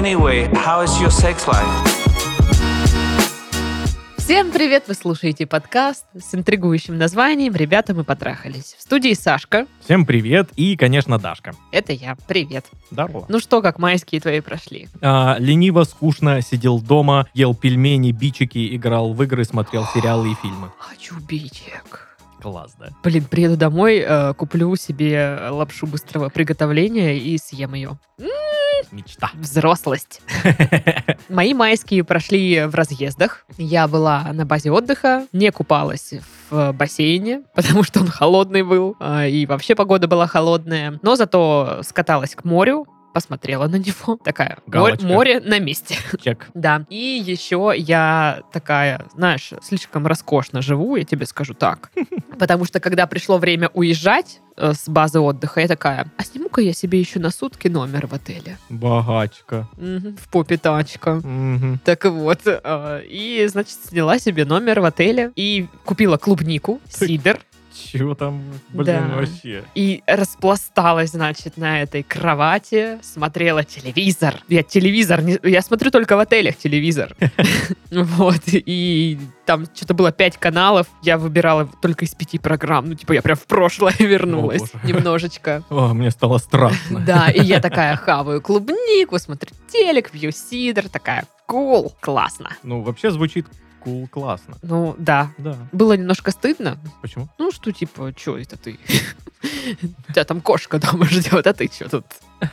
Anyway, 0.00 0.50
how 0.54 0.82
is 0.82 0.98
your 0.98 1.10
sex 1.10 1.46
life? 1.46 1.68
Всем 4.16 4.50
привет! 4.50 4.84
Вы 4.88 4.94
слушаете 4.94 5.46
подкаст 5.46 6.06
с 6.18 6.34
интригующим 6.34 6.96
названием 6.96 7.54
«Ребята, 7.54 7.92
мы 7.92 8.02
потрахались». 8.02 8.76
В 8.78 8.80
студии 8.80 9.12
Сашка. 9.12 9.66
Всем 9.84 10.06
привет 10.06 10.48
и, 10.56 10.74
конечно, 10.78 11.18
Дашка. 11.18 11.52
Это 11.70 11.92
я. 11.92 12.16
Привет. 12.26 12.64
Здорово. 12.90 13.26
Ну 13.28 13.40
что, 13.40 13.60
как 13.60 13.78
майские 13.78 14.22
твои 14.22 14.40
прошли? 14.40 14.88
А, 15.02 15.36
лениво, 15.38 15.84
скучно, 15.84 16.40
сидел 16.40 16.80
дома, 16.80 17.26
ел 17.34 17.54
пельмени, 17.54 18.10
бичики, 18.12 18.74
играл 18.74 19.12
в 19.12 19.22
игры, 19.22 19.44
смотрел 19.44 19.84
сериалы 19.94 20.32
и 20.32 20.34
фильмы. 20.36 20.70
Хочу 20.78 21.16
бичек. 21.28 22.16
Класс, 22.40 22.74
да? 22.78 22.88
Блин, 23.04 23.24
приеду 23.24 23.58
домой, 23.58 23.98
э, 23.98 24.32
куплю 24.32 24.74
себе 24.76 25.48
лапшу 25.50 25.86
быстрого 25.86 26.30
приготовления 26.30 27.18
и 27.18 27.36
съем 27.36 27.74
ее. 27.74 27.98
Мечта. 28.92 29.30
Взрослость. 29.34 30.22
Мои 31.28 31.54
майские 31.54 32.04
прошли 32.04 32.64
в 32.66 32.74
разъездах. 32.74 33.44
Я 33.56 33.86
была 33.88 34.30
на 34.32 34.44
базе 34.44 34.70
отдыха, 34.70 35.26
не 35.32 35.50
купалась 35.52 36.14
в 36.50 36.72
бассейне, 36.72 37.42
потому 37.54 37.82
что 37.82 38.00
он 38.00 38.08
холодный 38.08 38.62
был, 38.62 38.96
а, 38.98 39.26
и 39.26 39.46
вообще 39.46 39.74
погода 39.74 40.08
была 40.08 40.26
холодная. 40.26 40.98
Но 41.02 41.16
зато 41.16 41.80
скаталась 41.82 42.34
к 42.34 42.44
морю, 42.44 42.86
посмотрела 43.12 43.66
на 43.68 43.76
него. 43.76 44.18
Такая, 44.24 44.58
море, 44.66 44.96
Галочка. 44.96 45.06
море 45.06 45.40
на 45.40 45.58
месте. 45.58 45.96
Чек. 46.22 46.48
Да. 46.54 46.84
И 46.88 47.22
еще 47.24 47.72
я 47.76 48.42
такая, 48.52 49.06
знаешь, 49.14 49.52
слишком 49.62 50.06
роскошно 50.06 50.62
живу, 50.62 50.96
я 50.96 51.04
тебе 51.04 51.26
скажу 51.26 51.54
так. 51.54 51.90
Потому 52.38 52.64
что 52.64 52.80
когда 52.80 53.06
пришло 53.06 53.38
время 53.38 53.68
уезжать 53.74 54.40
э, 54.56 54.72
с 54.72 54.88
базы 54.88 55.20
отдыха, 55.20 55.60
я 55.60 55.68
такая, 55.68 56.10
а 56.16 56.24
сниму-ка 56.24 56.60
я 56.60 56.72
себе 56.72 56.98
еще 56.98 57.18
на 57.18 57.30
сутки 57.30 57.68
номер 57.68 58.06
в 58.06 58.14
отеле. 58.14 58.56
Богачка. 58.68 59.68
Мгм, 59.76 60.16
в 60.16 60.28
попе 60.28 60.56
тачка. 60.56 61.14
Мгм. 61.16 61.80
Так 61.84 62.04
вот, 62.06 62.40
э, 62.46 63.02
и, 63.08 63.46
значит, 63.48 63.76
сняла 63.88 64.18
себе 64.18 64.44
номер 64.44 64.80
в 64.80 64.84
отеле 64.84 65.32
и 65.36 65.66
купила 65.84 66.16
клубнику, 66.16 66.80
сидр, 66.88 67.40
Чего 67.92 68.14
там, 68.14 68.42
блин, 68.70 68.84
Да. 69.08 69.16
вообще? 69.16 69.64
и 69.74 70.02
распласталась, 70.06 71.10
значит, 71.10 71.56
на 71.56 71.82
этой 71.82 72.02
кровати, 72.02 72.98
смотрела 73.02 73.64
телевизор. 73.64 74.36
Я 74.48 74.62
телевизор, 74.62 75.22
не- 75.22 75.38
я 75.42 75.62
смотрю 75.62 75.90
только 75.90 76.16
в 76.16 76.20
отелях 76.20 76.56
телевизор. 76.56 77.14
Вот, 77.90 78.42
и 78.46 79.18
там 79.46 79.66
что-то 79.74 79.94
было 79.94 80.12
пять 80.12 80.36
каналов, 80.36 80.86
я 81.02 81.18
выбирала 81.18 81.68
только 81.82 82.04
из 82.04 82.14
пяти 82.14 82.38
программ. 82.38 82.86
Ну, 82.88 82.94
типа, 82.94 83.14
я 83.14 83.22
прям 83.22 83.36
в 83.36 83.46
прошлое 83.46 83.94
вернулась 83.98 84.72
немножечко. 84.84 85.64
О, 85.70 85.92
мне 85.92 86.10
стало 86.12 86.38
страшно. 86.38 87.00
Да, 87.00 87.28
и 87.30 87.42
я 87.42 87.60
такая 87.60 87.96
хаваю 87.96 88.40
клубнику, 88.40 89.18
смотрю 89.18 89.50
телек, 89.72 90.10
пью 90.12 90.30
сидр, 90.30 90.88
такая, 90.88 91.24
кул, 91.46 91.92
классно. 92.00 92.50
Ну, 92.62 92.82
вообще 92.82 93.10
звучит 93.10 93.46
кул, 93.80 94.06
классно. 94.08 94.56
Ну, 94.62 94.94
да, 94.98 95.32
Да. 95.38 95.56
было 95.72 95.94
немножко 95.96 96.30
стыдно. 96.30 96.78
Почему? 97.02 97.28
Ну, 97.38 97.50
что, 97.52 97.72
типа, 97.72 98.12
что 98.16 98.38
это 98.38 98.56
ты? 98.56 98.78
У 100.08 100.12
тебя 100.12 100.24
там 100.24 100.40
кошка 100.40 100.78
дома 100.78 101.04
ждет, 101.10 101.46
а 101.46 101.52
ты 101.52 101.66
что 101.72 101.88
тут? 101.88 102.04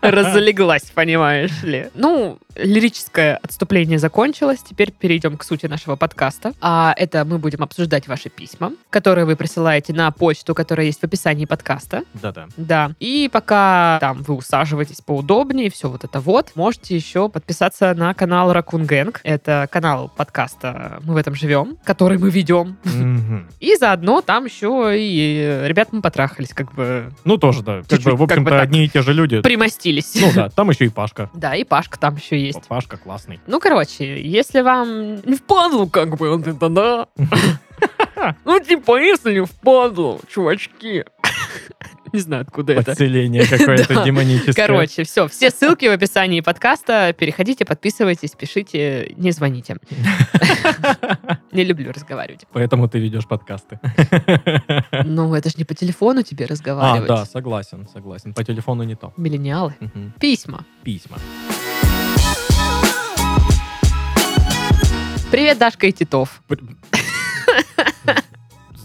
Разлеглась, 0.00 0.90
понимаешь 0.94 1.62
ли. 1.62 1.90
Ну, 1.94 2.38
лирическое 2.58 3.36
отступление 3.42 3.98
закончилось. 3.98 4.60
Теперь 4.68 4.92
перейдем 4.92 5.36
к 5.36 5.44
сути 5.44 5.66
нашего 5.66 5.96
подкаста. 5.96 6.52
А 6.60 6.94
это 6.96 7.24
мы 7.24 7.38
будем 7.38 7.62
обсуждать 7.62 8.08
ваши 8.08 8.28
письма, 8.28 8.72
которые 8.90 9.24
вы 9.24 9.36
присылаете 9.36 9.92
на 9.92 10.10
почту, 10.10 10.54
которая 10.54 10.86
есть 10.86 11.00
в 11.00 11.04
описании 11.04 11.44
подкаста. 11.44 12.02
Да-да. 12.14 12.46
Да. 12.56 12.92
И 13.00 13.28
пока 13.32 13.98
там 14.00 14.22
вы 14.22 14.34
усаживаетесь 14.34 15.00
поудобнее, 15.00 15.70
все 15.70 15.88
вот 15.88 16.04
это 16.04 16.20
вот, 16.20 16.52
можете 16.54 16.96
еще 16.96 17.28
подписаться 17.28 17.94
на 17.94 18.14
канал 18.14 18.52
Raccoon 18.52 18.86
Gang. 18.86 19.16
Это 19.22 19.68
канал 19.70 20.10
подкаста 20.16 21.00
«Мы 21.04 21.14
в 21.14 21.16
этом 21.16 21.34
живем», 21.34 21.76
который 21.84 22.18
мы 22.18 22.30
ведем. 22.30 22.76
И 23.60 23.76
заодно 23.76 24.20
там 24.22 24.44
еще 24.46 24.94
и 24.98 25.40
э, 25.42 25.68
ребят 25.68 25.88
мы 25.92 26.00
потрахались, 26.02 26.50
как 26.54 26.72
бы 26.74 27.12
Ну, 27.24 27.36
тоже, 27.36 27.62
да. 27.62 27.78
Как 27.78 27.88
Чуть-чуть, 27.88 28.04
бы, 28.06 28.16
в 28.16 28.26
как 28.28 28.38
бы 28.38 28.50
общем-то, 28.50 28.60
одни 28.60 28.84
и 28.84 28.88
те 28.88 29.02
же 29.02 29.12
люди. 29.12 29.40
примостились. 29.40 30.14
Ну 30.20 30.30
да, 30.34 30.48
там 30.48 30.70
еще 30.70 30.86
и 30.86 30.88
Пашка. 30.88 31.30
Да, 31.34 31.54
и 31.54 31.64
Пашка 31.64 31.98
там 31.98 32.16
еще 32.16 32.38
есть. 32.38 32.45
Пашка 32.68 32.96
классный. 32.96 33.40
Ну, 33.46 33.60
короче, 33.60 34.20
если 34.22 34.60
вам 34.60 35.16
не 35.16 35.34
впадлу, 35.36 35.88
как 35.88 36.16
бы, 36.16 36.36
вот 36.36 36.46
это 36.46 36.68
да. 36.68 37.08
Ну, 38.44 38.58
типа, 38.60 38.98
если 38.98 39.34
не 39.34 39.44
впадлу, 39.44 40.20
чувачки. 40.28 41.04
Не 42.12 42.20
знаю, 42.20 42.42
откуда 42.42 42.72
это. 42.72 42.84
Подселение 42.84 43.44
какое-то 43.50 44.04
демоническое. 44.04 44.54
Короче, 44.54 45.02
все, 45.04 45.26
все 45.28 45.50
ссылки 45.50 45.86
в 45.86 45.90
описании 45.90 46.40
подкаста. 46.40 47.12
Переходите, 47.18 47.64
подписывайтесь, 47.64 48.30
пишите, 48.30 49.12
не 49.16 49.32
звоните. 49.32 49.76
Не 51.52 51.64
люблю 51.64 51.92
разговаривать. 51.92 52.46
Поэтому 52.52 52.88
ты 52.88 53.00
ведешь 53.00 53.26
подкасты. 53.26 53.80
Ну, 55.04 55.34
это 55.34 55.50
ж 55.50 55.56
не 55.56 55.64
по 55.64 55.74
телефону 55.74 56.22
тебе 56.22 56.46
А, 56.46 56.48
разговаривать. 56.48 57.08
да, 57.08 57.24
согласен, 57.26 57.86
согласен. 57.92 58.32
По 58.32 58.44
телефону 58.44 58.84
не 58.84 58.94
то. 58.94 59.12
Миллениалы. 59.16 59.74
Письма. 60.18 60.64
Письма. 60.84 61.18
Привет, 65.30 65.58
Дашка 65.58 65.88
и 65.88 65.92
Титов. 65.92 66.40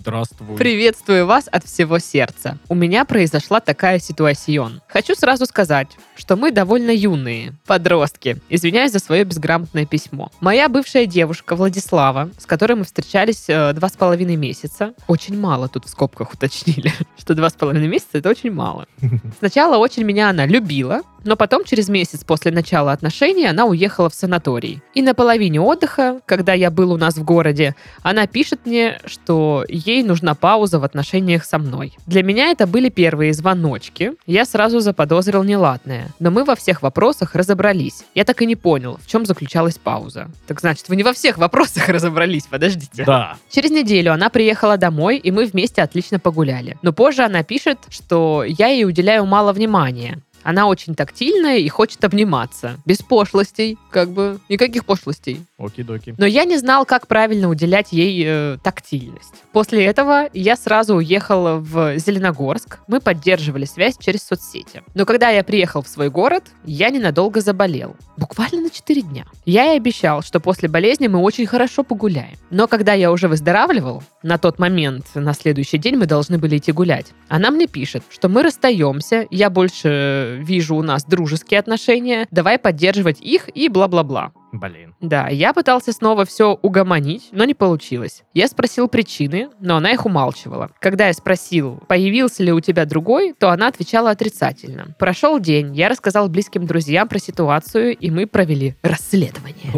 Здравствуй. 0.02 0.58
Приветствую 0.58 1.28
вас 1.28 1.48
от 1.52 1.64
всего 1.64 2.00
сердца. 2.00 2.58
У 2.70 2.74
меня 2.74 3.06
произошла 3.06 3.60
такая 3.60 4.00
ситуацион. 4.00 4.82
Хочу 4.88 5.14
сразу 5.14 5.46
сказать, 5.46 5.90
что 6.16 6.36
мы 6.36 6.52
довольно 6.52 6.90
юные, 6.90 7.54
подростки. 7.68 8.38
Извиняюсь 8.50 8.94
за 8.94 8.98
свое 8.98 9.24
безграмотное 9.26 9.86
письмо. 9.86 10.32
Моя 10.40 10.70
бывшая 10.70 11.06
девушка 11.06 11.56
Владислава, 11.56 12.32
с 12.40 12.48
которой 12.48 12.74
мы 12.74 12.84
встречались 12.84 13.46
э, 13.48 13.74
два 13.74 13.90
с 13.90 13.92
половиной 13.92 14.38
месяца, 14.38 14.96
очень 15.08 15.40
мало 15.40 15.68
тут 15.68 15.86
в 15.86 15.90
скобках 15.90 16.34
уточнили, 16.34 16.92
что 17.20 17.36
два 17.36 17.52
с 17.52 17.54
половиной 17.54 17.88
месяца 17.88 18.18
это 18.18 18.30
очень 18.30 18.52
мало. 18.52 18.88
Сначала 19.38 19.78
очень 19.78 20.02
меня 20.02 20.32
она 20.32 20.48
любила, 20.48 21.04
но 21.24 21.36
потом 21.36 21.64
через 21.64 21.90
месяц 21.90 22.24
после 22.24 22.52
начала 22.52 22.92
отношений 22.92 23.46
она 23.46 23.66
уехала 23.66 24.10
в 24.10 24.16
санаторий. 24.16 24.82
И 24.94 25.02
на 25.02 25.14
половине 25.14 25.62
отдыха, 25.62 26.20
когда 26.26 26.54
я 26.54 26.72
был 26.72 26.92
у 26.92 26.98
нас 26.98 27.16
в 27.16 27.24
городе, 27.24 27.76
она 28.02 28.26
пишет 28.26 28.66
мне, 28.66 29.00
что 29.06 29.64
ей 29.68 30.01
нужна 30.04 30.36
пауза 30.36 30.80
в 30.80 30.84
отношениях 30.84 31.46
со 31.46 31.58
мной. 31.58 31.94
Для 32.06 32.24
меня 32.24 32.50
это 32.50 32.68
были 32.68 32.90
первые 32.90 33.34
звоночки. 33.34 34.14
Я 34.26 34.46
сразу 34.46 34.80
заподозрил 34.80 35.44
неладное. 35.44 36.08
Но 36.20 36.32
мы 36.32 36.44
во 36.44 36.56
всех 36.56 36.82
вопросах 36.82 37.36
разобрались. 37.36 38.04
Я 38.16 38.24
так 38.24 38.42
и 38.42 38.46
не 38.46 38.56
понял, 38.56 39.00
в 39.02 39.08
чем 39.08 39.26
заключалась 39.26 39.78
пауза. 39.78 40.30
Так 40.48 40.60
значит, 40.60 40.90
вы 40.90 40.96
не 40.96 41.04
во 41.04 41.14
всех 41.14 41.38
вопросах 41.38 41.90
разобрались, 41.90 42.48
подождите. 42.48 43.04
Да. 43.06 43.38
Через 43.50 43.72
неделю 43.72 44.14
она 44.14 44.30
приехала 44.30 44.78
домой, 44.78 45.18
и 45.18 45.32
мы 45.32 45.46
вместе 45.46 45.82
отлично 45.82 46.20
погуляли. 46.20 46.78
Но 46.82 46.94
позже 46.94 47.24
она 47.24 47.44
пишет, 47.44 47.80
что 47.90 48.44
я 48.46 48.68
ей 48.68 48.86
уделяю 48.86 49.26
мало 49.26 49.54
внимания. 49.54 50.22
Она 50.44 50.68
очень 50.68 50.96
тактильная 50.96 51.58
и 51.58 51.68
хочет 51.70 52.04
обниматься. 52.04 52.78
Без 52.86 53.00
пошлостей, 53.00 53.78
как 53.90 54.10
бы, 54.10 54.40
никаких 54.50 54.86
пошлостей. 54.86 55.42
Оки-доки. 55.58 56.16
Но 56.18 56.26
я 56.26 56.46
не 56.46 56.58
знал, 56.58 56.86
как 56.86 57.08
правильно 57.08 57.50
уделять 57.50 57.92
ей 57.92 58.24
э, 58.26 58.58
тактильность. 58.64 59.34
После 59.52 59.86
этого 59.86 60.30
я 60.34 60.56
сразу 60.56 60.96
уехал 60.96 61.60
в 61.60 61.98
Зеленогорск. 61.98 62.80
Мы 62.88 63.00
поддерживали 63.00 63.66
связь 63.66 63.98
через 63.98 64.24
соцсети. 64.24 64.84
Но 64.94 65.06
когда 65.06 65.30
я 65.30 65.44
приехал 65.44 65.82
в 65.82 65.88
свой 65.88 66.10
город, 66.10 66.44
я 66.66 66.90
ненадолго 66.90 67.42
заболел. 67.42 67.96
Буквально 68.18 68.62
на 68.62 68.70
4 68.70 69.02
дня. 69.02 69.26
Я 69.46 69.72
ей 69.72 69.78
обещал, 69.78 70.22
что 70.22 70.40
после 70.40 70.70
болезни 70.70 71.08
мы 71.08 71.20
очень 71.20 71.46
хорошо 71.46 71.84
погуляем. 71.84 72.38
Но 72.50 72.68
когда 72.68 72.94
я 72.94 73.12
уже 73.12 73.28
выздоравливал, 73.28 74.04
на 74.24 74.38
тот 74.38 74.60
момент, 74.60 75.06
на 75.16 75.34
следующий 75.34 75.78
день 75.78 75.96
мы 75.96 76.06
должны 76.06 76.38
были 76.38 76.58
идти 76.58 76.72
гулять, 76.72 77.08
она 77.28 77.52
мне 77.52 77.68
пишет, 77.68 78.04
что 78.10 78.30
мы 78.30 78.44
расстаемся, 78.44 79.28
я 79.32 79.50
больше 79.50 80.31
вижу 80.36 80.76
у 80.76 80.82
нас 80.82 81.04
дружеские 81.06 81.60
отношения, 81.60 82.28
давай 82.32 82.58
поддерживать 82.58 83.22
их 83.22 83.50
и 83.56 83.70
бла-бла-бла. 83.70 84.32
Блин. 84.52 84.94
Да, 85.00 85.30
я 85.30 85.54
пытался 85.54 85.94
снова 85.94 86.26
все 86.26 86.58
угомонить, 86.62 87.30
но 87.32 87.46
не 87.46 87.54
получилось. 87.54 88.24
Я 88.34 88.48
спросил 88.48 88.88
причины, 88.88 89.50
но 89.60 89.78
она 89.78 89.92
их 89.92 90.06
умалчивала. 90.06 90.72
Когда 90.80 91.08
я 91.08 91.14
спросил, 91.14 91.82
появился 91.88 92.44
ли 92.44 92.52
у 92.52 92.60
тебя 92.60 92.86
другой, 92.86 93.34
то 93.38 93.52
она 93.52 93.68
отвечала 93.68 94.12
отрицательно. 94.12 94.96
Прошел 95.00 95.40
день, 95.40 95.76
я 95.76 95.90
рассказал 95.90 96.28
близким 96.28 96.66
друзьям 96.66 97.08
про 97.08 97.20
ситуацию, 97.20 97.96
и 97.96 98.12
мы 98.12 98.28
провели 98.28 98.76
расследование. 98.82 99.72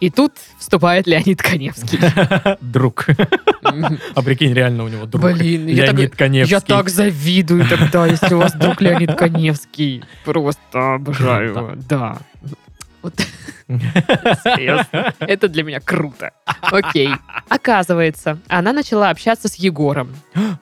И 0.00 0.10
тут 0.10 0.34
вступает 0.58 1.06
Леонид 1.06 1.42
Коневский. 1.42 1.98
Друг. 2.60 3.06
А 4.14 4.22
прикинь, 4.22 4.54
реально 4.54 4.84
у 4.84 4.88
него 4.88 5.04
друг. 5.04 5.22
Блин, 5.22 5.66
Леонид 5.68 6.16
Коневский. 6.16 6.54
я 6.54 6.60
так 6.60 6.88
завидую 6.88 7.68
тогда, 7.68 8.06
если 8.06 8.34
у 8.34 8.38
вас 8.38 8.54
друг 8.54 8.80
Леонид 8.80 9.14
Коневский. 9.14 10.02
Просто 10.24 10.94
обожаю 10.94 11.50
его. 11.50 11.72
Да. 11.88 12.18
Вот. 13.02 13.14
Серьезно? 13.68 15.14
Это 15.20 15.48
для 15.48 15.62
меня 15.62 15.80
круто. 15.80 16.32
Окей. 16.62 17.10
Оказывается, 17.48 18.38
она 18.48 18.72
начала 18.72 19.10
общаться 19.10 19.48
с 19.48 19.54
Егором. 19.56 20.10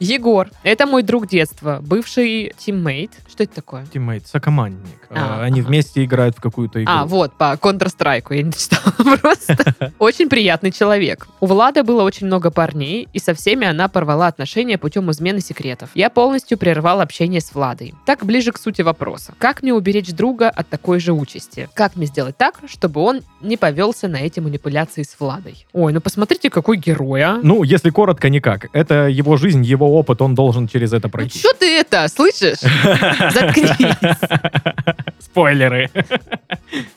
Егор, 0.00 0.48
это 0.62 0.86
мой 0.86 1.02
друг 1.02 1.26
детства, 1.28 1.78
бывший 1.82 2.52
teammate. 2.58 3.12
Что 3.30 3.44
это 3.44 3.54
такое? 3.56 3.86
Teammate, 3.86 4.26
сокомандник. 4.26 5.06
А, 5.10 5.40
Э, 5.40 5.42
Они 5.44 5.60
ага. 5.60 5.68
вместе 5.68 6.04
играют 6.04 6.36
в 6.36 6.40
какую-то 6.40 6.82
игру. 6.82 6.92
А, 6.94 7.04
вот, 7.06 7.32
по 7.36 7.54
Counter-Strike, 7.54 8.26
я 8.34 8.42
не 8.42 8.52
читала 8.52 8.92
просто. 9.20 9.92
Очень 9.98 10.28
приятный 10.28 10.72
человек. 10.72 11.26
У 11.40 11.46
Влада 11.46 11.82
было 11.84 12.02
очень 12.02 12.26
много 12.26 12.50
парней, 12.50 13.08
и 13.12 13.18
со 13.18 13.34
всеми 13.34 13.66
она 13.66 13.88
порвала 13.88 14.26
отношения 14.26 14.78
путем 14.78 15.10
измены 15.10 15.40
секретов. 15.40 15.90
Я 15.94 16.10
полностью 16.10 16.58
прервал 16.58 17.00
общение 17.00 17.40
с 17.40 17.54
Владой. 17.54 17.94
Так 18.04 18.24
ближе 18.24 18.52
к 18.52 18.58
сути 18.58 18.82
вопроса. 18.82 19.34
Как 19.38 19.62
мне 19.62 19.72
уберечь 19.74 20.10
друга 20.12 20.48
от 20.50 20.68
такой 20.68 20.98
же 21.00 21.12
участи? 21.12 21.68
Как 21.74 21.96
мне 21.96 22.06
сделать 22.06 22.36
так, 22.36 22.60
чтобы 22.66 22.95
он 22.98 23.22
не 23.40 23.56
повелся 23.56 24.08
на 24.08 24.16
эти 24.16 24.40
манипуляции 24.40 25.02
с 25.02 25.16
Владой? 25.18 25.66
Ой, 25.72 25.92
ну 25.92 26.00
посмотрите, 26.00 26.50
какой 26.50 26.76
герой, 26.76 27.22
а. 27.22 27.38
Ну, 27.42 27.62
если 27.62 27.90
коротко, 27.90 28.28
никак. 28.28 28.68
Это 28.72 29.08
его 29.08 29.36
жизнь, 29.36 29.62
его 29.64 29.96
опыт, 29.98 30.22
он 30.22 30.34
должен 30.34 30.68
через 30.68 30.92
это 30.92 31.08
Ну 31.08 31.12
пройти. 31.12 31.38
что 31.38 31.52
ты 31.54 31.78
это, 31.78 32.08
слышишь? 32.08 32.58
Заткнись. 33.32 33.70
Спойлеры. 35.20 35.90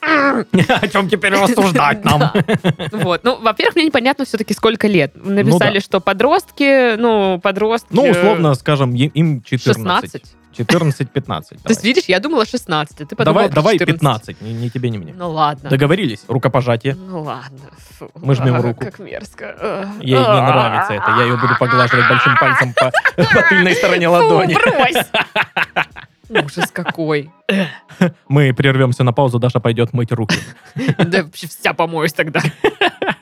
О 0.00 0.88
чем 0.88 1.08
теперь 1.08 1.32
рассуждать 1.32 2.04
нам? 2.04 2.32
Вот. 2.92 3.24
Ну, 3.24 3.38
во-первых, 3.40 3.76
мне 3.76 3.84
непонятно 3.86 4.24
все-таки, 4.24 4.54
сколько 4.54 4.86
лет. 4.86 5.12
Написали, 5.14 5.78
что 5.80 6.00
подростки, 6.00 6.96
ну, 6.96 7.38
подростки... 7.40 7.88
Ну, 7.92 8.08
условно, 8.10 8.54
скажем, 8.54 8.94
им- 8.94 9.10
им 9.14 9.42
14. 9.42 10.12
16. 10.12 10.22
14-15. 10.56 11.62
То 11.62 11.68
есть, 11.68 11.84
видишь, 11.84 12.04
я 12.06 12.18
думала 12.20 12.44
16, 12.44 13.00
а 13.00 13.06
ты 13.06 13.16
подумала 13.16 13.24
Давай, 13.34 13.48
про 13.48 13.54
давай 13.54 13.78
14. 13.78 14.36
15, 14.36 14.40
ни, 14.42 14.48
ни 14.50 14.68
тебе, 14.68 14.90
ни 14.90 14.98
мне. 14.98 15.14
Ну 15.16 15.30
ладно. 15.30 15.70
Договорились? 15.70 16.24
Рукопожатие. 16.28 16.94
Ну 16.96 17.22
ладно. 17.22 17.70
Фу. 17.98 18.10
Мы 18.16 18.34
жмем 18.34 18.56
А, 18.56 18.62
Руку. 18.62 18.84
Как 18.84 18.98
мерзко. 18.98 19.88
Ей 20.00 20.14
не 20.18 20.24
А. 20.24 20.46
нравится 20.46 20.94
это. 20.94 21.10
Я 21.18 21.24
ее 21.24 21.36
буду 21.36 21.54
поглаживать 21.58 22.08
большим 22.08 22.36
пальцем 22.36 22.74
по, 22.74 22.90
по 23.16 23.48
тыльной 23.48 23.74
стороне 23.74 24.06
Фу, 24.08 24.12
ладони. 24.14 24.54
брось. 24.54 25.06
Ужас 26.30 26.70
какой. 26.72 27.30
Мы 28.28 28.54
прервемся 28.54 29.02
на 29.04 29.12
паузу, 29.12 29.38
Даша 29.38 29.60
пойдет 29.60 29.92
мыть 29.92 30.12
руки. 30.12 30.36
Да 30.98 31.24
вообще 31.24 31.46
вся 31.48 31.72
помоюсь 31.74 32.12
тогда. 32.12 32.40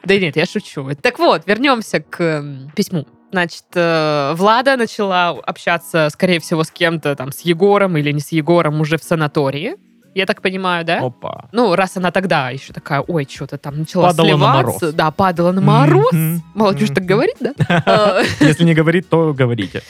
Да 0.04 0.18
нет, 0.18 0.36
я 0.36 0.46
шучу. 0.46 0.88
Так 1.02 1.18
вот, 1.18 1.42
вернемся 1.46 2.00
к 2.00 2.42
письму. 2.74 3.06
Значит, 3.30 3.64
э, 3.74 4.32
Влада 4.36 4.76
начала 4.78 5.28
общаться, 5.30 6.08
скорее 6.10 6.40
всего, 6.40 6.64
с 6.64 6.70
кем-то, 6.70 7.14
там, 7.14 7.30
с 7.30 7.40
Егором 7.40 7.94
или 7.98 8.10
не 8.12 8.20
с 8.20 8.32
Егором, 8.32 8.80
уже 8.80 8.96
в 8.96 9.04
санатории. 9.04 9.74
Я 10.14 10.24
так 10.24 10.40
понимаю, 10.40 10.86
да? 10.86 11.00
Опа. 11.00 11.50
Ну, 11.52 11.74
раз 11.76 11.98
она 11.98 12.10
тогда 12.10 12.48
еще 12.48 12.72
такая, 12.72 13.00
ой, 13.06 13.28
что-то 13.30 13.58
там 13.58 13.80
начала 13.80 14.08
Падала 14.08 14.26
на 14.28 14.32
сливаться. 14.36 14.56
мороз. 14.86 14.94
Да, 14.94 15.10
падала 15.10 15.52
на 15.52 15.60
мороз. 15.60 16.12
Мгм. 16.12 16.42
Молодежь 16.54 16.88
так 16.88 17.00
Мгм. 17.00 17.06
говорит, 17.06 17.36
да? 17.40 17.52
Э, 17.68 18.22
Если 18.40 18.64
не 18.64 18.72
говорит, 18.74 19.10
то 19.10 19.34
говорите. 19.34 19.82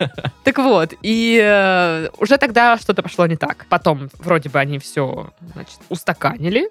Так 0.44 0.58
вот, 0.58 0.94
и 1.02 1.38
э, 1.42 2.08
уже 2.18 2.38
тогда 2.38 2.78
что-то 2.78 3.02
пошло 3.02 3.26
не 3.26 3.36
так. 3.36 3.66
Потом 3.68 4.08
вроде 4.18 4.48
бы 4.48 4.58
они 4.58 4.78
все, 4.78 5.30
значит, 5.54 5.78
устаканили. 5.88 6.70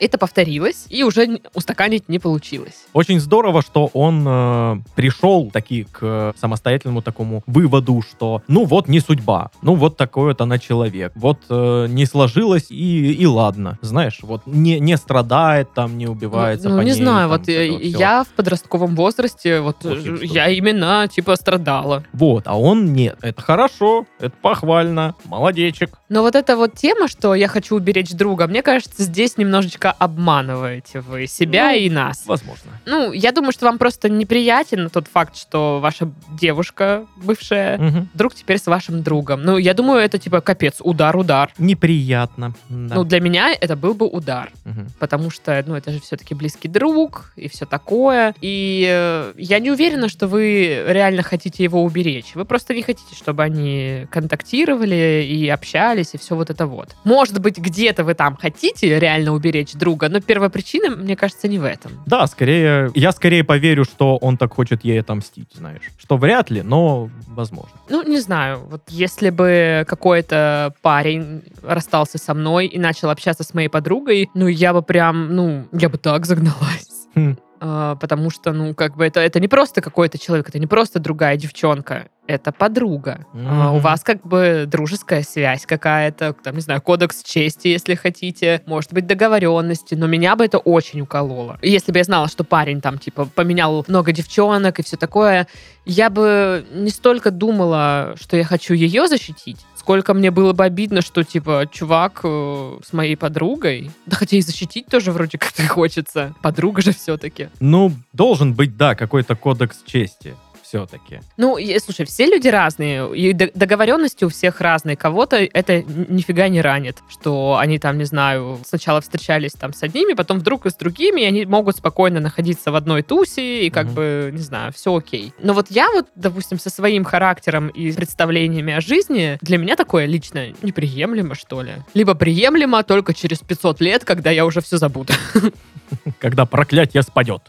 Это 0.00 0.18
повторилось, 0.18 0.86
и 0.88 1.04
уже 1.04 1.40
устаканить 1.54 2.08
не 2.08 2.18
получилось. 2.18 2.86
Очень 2.94 3.20
здорово, 3.20 3.62
что 3.62 3.90
он 3.92 4.24
э, 4.26 4.76
пришел 4.94 5.50
таки 5.50 5.86
к 5.92 6.34
самостоятельному 6.40 7.02
такому 7.02 7.42
выводу, 7.46 8.02
что 8.02 8.42
ну 8.48 8.64
вот 8.64 8.88
не 8.88 9.00
судьба, 9.00 9.50
ну 9.62 9.74
вот 9.74 9.96
такой 9.96 10.28
вот 10.28 10.40
она 10.40 10.58
человек, 10.58 11.12
вот 11.14 11.38
э, 11.48 11.86
не 11.88 12.06
сложилось 12.06 12.70
и, 12.70 13.12
и 13.12 13.26
ладно, 13.26 13.78
знаешь, 13.82 14.20
вот 14.22 14.42
не, 14.46 14.80
не 14.80 14.96
страдает 14.96 15.72
там, 15.74 15.98
не 15.98 16.06
убивается 16.06 16.68
ну, 16.68 16.78
по 16.78 16.80
не 16.80 16.86
ней, 16.86 16.94
знаю, 16.94 17.28
там, 17.28 17.38
вот 17.38 17.48
я 17.48 18.24
в 18.24 18.28
подростковом 18.28 18.96
возрасте, 18.96 19.60
вот 19.60 19.76
Вот 19.82 20.22
я 20.22 20.48
именно 20.48 21.08
типа 21.08 21.36
страдала. 21.36 22.04
Вот, 22.12 22.44
а 22.46 22.56
он 22.62 22.92
нет. 22.92 23.18
Это 23.22 23.40
хорошо, 23.42 24.06
это 24.20 24.34
похвально, 24.40 25.14
молодечек. 25.24 25.90
Но 26.08 26.22
вот 26.22 26.34
эта 26.36 26.56
вот 26.56 26.74
тема, 26.74 27.08
что 27.08 27.34
я 27.34 27.48
хочу 27.48 27.76
уберечь 27.76 28.10
друга, 28.10 28.46
мне 28.46 28.62
кажется, 28.62 29.02
здесь 29.02 29.36
немножечко 29.38 29.90
обманываете 29.92 31.00
вы 31.00 31.26
себя 31.26 31.70
Ну, 31.72 31.76
и 31.78 31.90
нас. 31.90 32.22
Возможно. 32.26 32.70
Ну, 32.86 33.12
я 33.12 33.32
думаю, 33.32 33.52
что 33.52 33.66
вам 33.66 33.78
просто 33.78 34.08
неприятен 34.08 34.90
тот 34.90 35.08
факт, 35.08 35.36
что 35.36 35.80
ваша 35.80 36.10
девушка 36.38 37.06
бывшая 37.16 37.78
Мгм. 37.78 38.08
вдруг 38.14 38.34
теперь 38.34 38.58
с 38.58 38.66
вашим 38.66 39.02
другом. 39.02 39.42
Ну, 39.42 39.56
я 39.58 39.74
думаю, 39.74 40.00
это 40.00 40.18
типа 40.18 40.40
капец, 40.40 40.76
удар-удар. 40.80 41.52
Неприятно. 41.58 42.54
да. 42.68 42.94
Ну, 42.96 43.04
для 43.04 43.20
меня 43.20 43.52
это 43.52 43.76
был 43.76 43.94
бы 43.94 44.06
удар. 44.06 44.50
Мгм. 44.64 44.88
Потому 44.98 45.30
что, 45.30 45.62
ну, 45.66 45.74
это 45.74 45.90
же 45.92 46.00
все-таки 46.00 46.34
близкий 46.34 46.68
друг 46.68 47.32
и 47.36 47.48
все 47.48 47.66
такое. 47.66 48.34
И 48.40 48.86
э, 48.88 49.32
я 49.36 49.58
не 49.58 49.70
уверена, 49.70 50.08
что 50.08 50.26
вы 50.28 50.84
реально 50.86 51.22
хотите 51.22 51.62
его 51.64 51.82
уберечь. 51.82 52.34
Вы 52.34 52.44
просто 52.52 52.74
не 52.74 52.82
хотите, 52.82 53.14
чтобы 53.16 53.42
они 53.44 54.06
контактировали 54.10 55.26
и 55.26 55.48
общались, 55.48 56.10
и 56.12 56.18
все 56.18 56.36
вот 56.36 56.50
это 56.50 56.66
вот. 56.66 56.94
Может 57.02 57.38
быть, 57.38 57.56
где-то 57.56 58.04
вы 58.04 58.12
там 58.12 58.36
хотите 58.36 58.98
реально 58.98 59.32
уберечь 59.32 59.72
друга, 59.72 60.10
но 60.10 60.20
первопричина, 60.20 60.94
мне 60.94 61.16
кажется, 61.16 61.48
не 61.48 61.58
в 61.58 61.64
этом. 61.64 61.92
Да, 62.04 62.26
скорее, 62.26 62.90
я 62.94 63.12
скорее 63.12 63.42
поверю, 63.42 63.84
что 63.84 64.18
он 64.18 64.36
так 64.36 64.52
хочет 64.52 64.84
ей 64.84 65.00
отомстить, 65.00 65.48
знаешь. 65.54 65.90
Что 65.96 66.18
вряд 66.18 66.50
ли, 66.50 66.60
но 66.60 67.08
возможно. 67.26 67.72
Ну, 67.88 68.02
не 68.02 68.20
знаю, 68.20 68.60
вот 68.70 68.82
если 68.88 69.30
бы 69.30 69.86
какой-то 69.88 70.74
парень 70.82 71.44
расстался 71.62 72.18
со 72.18 72.34
мной 72.34 72.66
и 72.66 72.78
начал 72.78 73.08
общаться 73.08 73.44
с 73.44 73.54
моей 73.54 73.68
подругой, 73.68 74.28
ну, 74.34 74.46
я 74.46 74.74
бы 74.74 74.82
прям, 74.82 75.34
ну, 75.34 75.64
я 75.72 75.88
бы 75.88 75.96
так 75.96 76.26
загналась. 76.26 77.08
Хм. 77.14 77.38
А, 77.64 77.94
потому 77.94 78.30
что, 78.30 78.52
ну, 78.52 78.74
как 78.74 78.96
бы 78.96 79.06
это, 79.06 79.20
это 79.20 79.38
не 79.38 79.46
просто 79.46 79.80
какой-то 79.80 80.18
человек, 80.18 80.48
это 80.48 80.58
не 80.58 80.66
просто 80.66 80.98
другая 80.98 81.36
девчонка, 81.36 82.08
это 82.26 82.52
подруга. 82.52 83.26
А, 83.34 83.72
у 83.72 83.78
вас 83.78 84.02
как 84.02 84.22
бы 84.26 84.64
дружеская 84.66 85.22
связь 85.22 85.66
какая-то, 85.66 86.34
там, 86.34 86.54
не 86.54 86.60
знаю, 86.60 86.80
кодекс 86.80 87.22
чести, 87.22 87.68
если 87.68 87.94
хотите, 87.94 88.62
может 88.66 88.92
быть, 88.92 89.06
договоренности, 89.06 89.94
но 89.94 90.06
меня 90.06 90.36
бы 90.36 90.44
это 90.44 90.58
очень 90.58 91.00
укололо. 91.00 91.58
Если 91.62 91.90
бы 91.90 91.98
я 91.98 92.04
знала, 92.04 92.28
что 92.28 92.44
парень 92.44 92.80
там, 92.80 92.98
типа, 92.98 93.26
поменял 93.26 93.84
много 93.88 94.12
девчонок 94.12 94.78
и 94.78 94.82
все 94.82 94.96
такое, 94.96 95.48
я 95.84 96.10
бы 96.10 96.64
не 96.72 96.90
столько 96.90 97.30
думала, 97.30 98.14
что 98.20 98.36
я 98.36 98.44
хочу 98.44 98.74
ее 98.74 99.08
защитить, 99.08 99.58
сколько 99.76 100.14
мне 100.14 100.30
было 100.30 100.52
бы 100.52 100.64
обидно, 100.64 101.02
что, 101.02 101.24
типа, 101.24 101.68
чувак 101.70 102.20
э, 102.22 102.78
с 102.84 102.92
моей 102.92 103.16
подругой, 103.16 103.90
да 104.06 104.16
хотя 104.16 104.36
и 104.36 104.42
защитить 104.42 104.86
тоже 104.86 105.10
вроде 105.10 105.38
как-то 105.38 105.62
хочется, 105.68 106.34
подруга 106.40 106.82
же 106.82 106.92
все-таки. 106.92 107.48
Ну, 107.58 107.92
должен 108.12 108.54
быть, 108.54 108.76
да, 108.76 108.94
какой-то 108.94 109.34
кодекс 109.34 109.78
чести 109.84 110.34
все-таки. 110.72 111.20
Ну, 111.36 111.58
и, 111.58 111.78
слушай, 111.80 112.06
все 112.06 112.24
люди 112.24 112.48
разные, 112.48 113.14
и 113.14 113.34
договоренности 113.34 114.24
у 114.24 114.30
всех 114.30 114.62
разные. 114.62 114.96
Кого-то 114.96 115.36
это 115.36 115.82
нифига 115.82 116.48
не 116.48 116.62
ранит, 116.62 116.98
что 117.10 117.58
они 117.60 117.78
там, 117.78 117.98
не 117.98 118.04
знаю, 118.04 118.58
сначала 118.66 119.02
встречались 119.02 119.52
там 119.52 119.74
с 119.74 119.82
одними, 119.82 120.14
потом 120.14 120.38
вдруг 120.38 120.64
и 120.64 120.70
с 120.70 120.74
другими, 120.74 121.20
и 121.20 121.24
они 121.24 121.44
могут 121.44 121.76
спокойно 121.76 122.20
находиться 122.20 122.70
в 122.72 122.74
одной 122.74 123.02
тусе, 123.02 123.66
и 123.66 123.70
как 123.70 123.86
Мгм. 123.86 123.94
бы, 123.94 124.30
не 124.32 124.38
знаю, 124.40 124.72
все 124.72 124.96
окей. 124.96 125.34
Но 125.42 125.52
вот 125.52 125.66
я 125.70 125.90
вот, 125.92 126.06
допустим, 126.14 126.58
со 126.58 126.70
своим 126.70 127.04
характером 127.04 127.68
и 127.68 127.92
представлениями 127.92 128.72
о 128.72 128.80
жизни, 128.80 129.38
для 129.42 129.58
меня 129.58 129.76
такое 129.76 130.06
лично 130.06 130.48
неприемлемо, 130.62 131.34
что 131.34 131.60
ли. 131.60 131.72
Либо 131.92 132.14
приемлемо 132.14 132.82
только 132.82 133.12
через 133.12 133.40
500 133.40 133.80
лет, 133.82 134.04
когда 134.06 134.30
я 134.30 134.46
уже 134.46 134.62
все 134.62 134.78
забуду. 134.78 135.12
Когда 136.18 136.46
проклятие 136.46 137.02
спадет. 137.02 137.42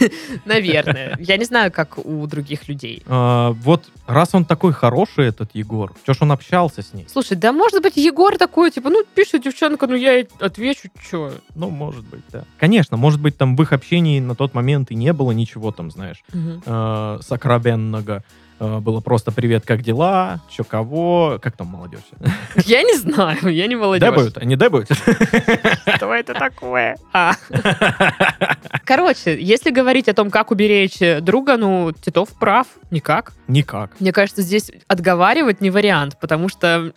Наверное. 0.44 1.16
Я 1.20 1.36
не 1.36 1.44
знаю, 1.44 1.72
как 1.72 1.98
у 1.98 2.26
других 2.26 2.68
людей. 2.68 3.02
А, 3.06 3.50
вот 3.52 3.84
раз 4.06 4.34
он 4.34 4.44
такой 4.44 4.72
хороший, 4.72 5.26
этот 5.26 5.50
Егор, 5.54 5.94
чё 6.06 6.14
ж 6.14 6.18
он 6.20 6.32
общался 6.32 6.82
с 6.82 6.92
ней? 6.92 7.06
Слушай, 7.10 7.36
да 7.36 7.52
может 7.52 7.82
быть 7.82 7.96
Егор 7.96 8.36
такой, 8.36 8.70
типа, 8.70 8.90
ну, 8.90 9.04
пишет 9.14 9.42
девчонка, 9.42 9.86
ну, 9.86 9.94
я 9.94 10.12
ей 10.14 10.28
отвечу, 10.40 10.88
чё. 11.10 11.32
Ну, 11.54 11.70
может 11.70 12.06
быть, 12.06 12.22
да. 12.32 12.44
Конечно, 12.58 12.96
может 12.96 13.20
быть, 13.20 13.36
там 13.36 13.56
в 13.56 13.62
их 13.62 13.72
общении 13.72 14.20
на 14.20 14.34
тот 14.34 14.54
момент 14.54 14.90
и 14.90 14.94
не 14.94 15.12
было 15.12 15.32
ничего 15.32 15.72
там, 15.72 15.90
знаешь, 15.90 16.22
э, 16.32 17.18
сокровенного. 17.22 18.22
Э, 18.60 18.78
Было 18.80 19.00
просто 19.00 19.30
«Привет, 19.30 19.64
как 19.64 19.82
дела? 19.82 20.40
Чё, 20.50 20.64
кого?» 20.64 21.38
Как 21.40 21.56
там 21.56 21.68
молодежь? 21.68 22.00
Я 22.64 22.82
не 22.82 22.94
знаю, 22.96 23.48
я 23.48 23.66
не 23.66 23.76
молодежь. 23.76 24.08
Дебают? 24.08 24.36
Они 24.38 24.56
дебают? 24.56 24.88
Что 25.96 26.14
это 26.14 26.34
такое? 26.34 26.96
А. 27.12 27.34
Короче, 28.88 29.38
если 29.38 29.68
говорить 29.70 30.08
о 30.08 30.14
том, 30.14 30.30
как 30.30 30.50
уберечь 30.50 30.96
друга, 31.20 31.58
ну, 31.58 31.92
Титов 31.92 32.30
прав. 32.30 32.66
Никак. 32.90 33.34
Никак. 33.46 33.90
Мне 34.00 34.12
кажется, 34.12 34.40
здесь 34.40 34.72
отговаривать 34.86 35.60
не 35.60 35.68
вариант, 35.68 36.16
потому 36.18 36.48
что, 36.48 36.66
э, 36.66 36.90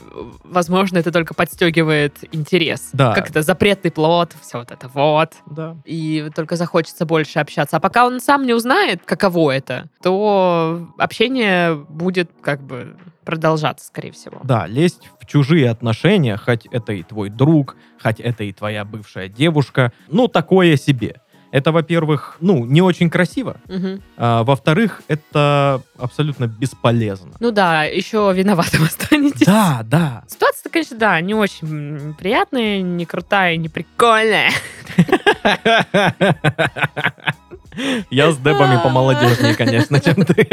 возможно, 0.46 1.00
это 1.00 1.12
только 1.12 1.34
подстегивает 1.34 2.14
интерес. 2.32 2.92
Да. 2.94 3.14
Как 3.14 3.30
это 3.30 3.42
запретный 3.42 3.92
плод, 3.92 4.32
все 4.42 4.60
вот 4.60 4.72
это 4.72 4.88
вот. 4.88 5.34
Да. 5.46 5.76
И 5.84 6.30
только 6.34 6.56
захочется 6.56 7.06
больше 7.06 7.40
общаться. 7.40 7.76
А 7.76 7.82
пока 7.82 8.08
он 8.08 8.22
сам 8.22 8.46
не 8.46 8.54
узнает, 8.54 9.02
каково 9.04 9.52
это, 9.52 9.90
то 10.02 10.88
общение 10.98 11.76
будет 11.76 12.32
как 12.42 12.62
бы 12.62 12.96
продолжаться, 13.26 13.86
скорее 13.86 14.14
всего. 14.14 14.40
Да, 14.46 14.66
лезть 14.66 15.10
в 15.20 15.26
чужие 15.26 15.70
отношения, 15.70 16.38
хоть 16.38 16.68
это 16.68 16.94
и 16.94 17.04
твой 17.04 17.30
друг, 17.30 17.76
хоть 18.02 18.22
это 18.22 18.46
и 18.46 18.54
твоя 18.54 18.86
бывшая 18.86 19.28
девушка, 19.28 19.92
ну, 20.08 20.30
такое 20.30 20.78
себе. 20.78 21.18
Это, 21.52 21.72
во-первых, 21.74 22.38
ну, 22.40 22.66
не 22.66 22.82
очень 22.82 23.10
красиво, 23.10 23.58
Мгм. 23.68 24.02
а, 24.18 24.44
во-вторых, 24.44 25.02
это 25.10 25.82
абсолютно 26.00 26.48
бесполезно. 26.48 27.32
Ну 27.40 27.52
да, 27.52 27.84
еще 27.84 28.32
виноватым 28.34 28.84
останетесь. 28.84 29.46
Да, 29.46 29.82
да. 29.84 30.24
Ситуация, 30.28 30.70
конечно, 30.70 30.98
да, 30.98 31.20
не 31.20 31.34
очень 31.34 32.16
приятная, 32.18 32.82
не 32.82 33.06
крутая, 33.06 33.58
не 33.58 33.68
прикольная. 33.70 34.52
Я 38.10 38.32
с 38.32 38.38
дебами 38.38 38.80
помолодежнее, 38.82 39.56
конечно, 39.56 40.00
чем 40.00 40.26
ты. 40.26 40.48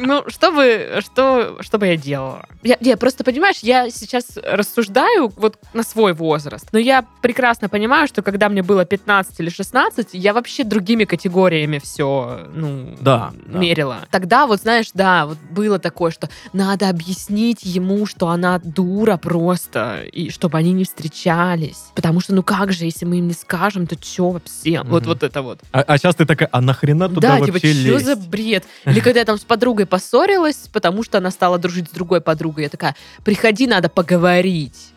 Ну, 0.00 0.24
что 0.28 0.50
бы, 0.52 1.00
что, 1.00 1.58
что 1.60 1.78
бы 1.78 1.86
я 1.86 1.96
делала? 1.96 2.46
Я, 2.62 2.76
я 2.80 2.96
просто, 2.96 3.24
понимаешь, 3.24 3.58
я 3.62 3.90
сейчас 3.90 4.38
рассуждаю 4.42 5.32
вот 5.36 5.58
на 5.74 5.82
свой 5.82 6.12
возраст, 6.14 6.66
но 6.72 6.78
я 6.78 7.04
прекрасно 7.20 7.68
понимаю, 7.68 8.08
что 8.08 8.22
когда 8.22 8.48
мне 8.48 8.62
было 8.62 8.84
15 8.84 9.40
или 9.40 9.50
16, 9.50 10.08
я 10.12 10.32
вообще 10.32 10.64
другими 10.64 11.04
категориями 11.04 11.78
все, 11.78 12.46
ну, 12.54 12.96
Да, 13.00 13.32
да. 13.46 13.58
мерила. 13.58 13.98
Тогда 14.10 14.46
вот, 14.46 14.60
знаешь, 14.62 14.86
да, 14.94 15.26
вот 15.26 15.38
было 15.50 15.78
такое, 15.78 16.10
что 16.10 16.28
надо 16.52 16.88
объяснить 16.88 17.60
ему, 17.64 18.06
что 18.06 18.28
она 18.28 18.58
дура 18.64 19.16
просто, 19.18 20.02
и 20.10 20.30
чтобы 20.30 20.58
они 20.58 20.72
не 20.72 20.84
встречались. 20.84 21.84
Потому 21.94 22.20
что, 22.20 22.34
ну 22.34 22.42
как 22.42 22.72
же, 22.72 22.84
если 22.86 23.04
мы 23.04 23.18
им 23.18 23.28
не 23.28 23.34
скажем, 23.34 23.86
то 23.86 23.96
что 24.02 24.30
вообще? 24.30 24.82
Вот, 24.84 25.02
Мгм. 25.02 25.08
вот 25.10 25.22
это 25.22 25.42
вот. 25.42 25.60
А, 25.72 25.82
сейчас 25.98 26.14
ты 26.14 26.24
такая, 26.26 26.48
а 26.52 26.60
нахрена 26.60 27.08
туда 27.08 27.20
да, 27.20 27.40
типа, 27.40 27.52
вообще 27.52 27.72
что 27.72 27.82
лезть? 27.82 28.04
за 28.06 28.16
бред? 28.16 28.64
Или 28.84 29.00
когда 29.00 29.20
я 29.20 29.26
там 29.26 29.38
с 29.38 29.44
подругой 29.44 29.86
поссорилась, 29.86 30.68
потому 30.72 31.02
что 31.04 31.18
она 31.18 31.30
стала 31.30 31.58
дружить 31.58 31.88
с 31.88 31.92
другой 31.92 32.20
подругой, 32.20 32.64
я 32.64 32.70
такая, 32.70 32.94
приходи, 33.24 33.66
надо 33.66 33.88
поговорить. 33.88 34.92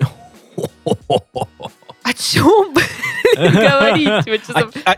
О 2.04 2.14
чем, 2.14 2.74
говорить? 3.36 4.44
Что 4.44 4.54
А, 4.60 4.70
а, 4.86 4.98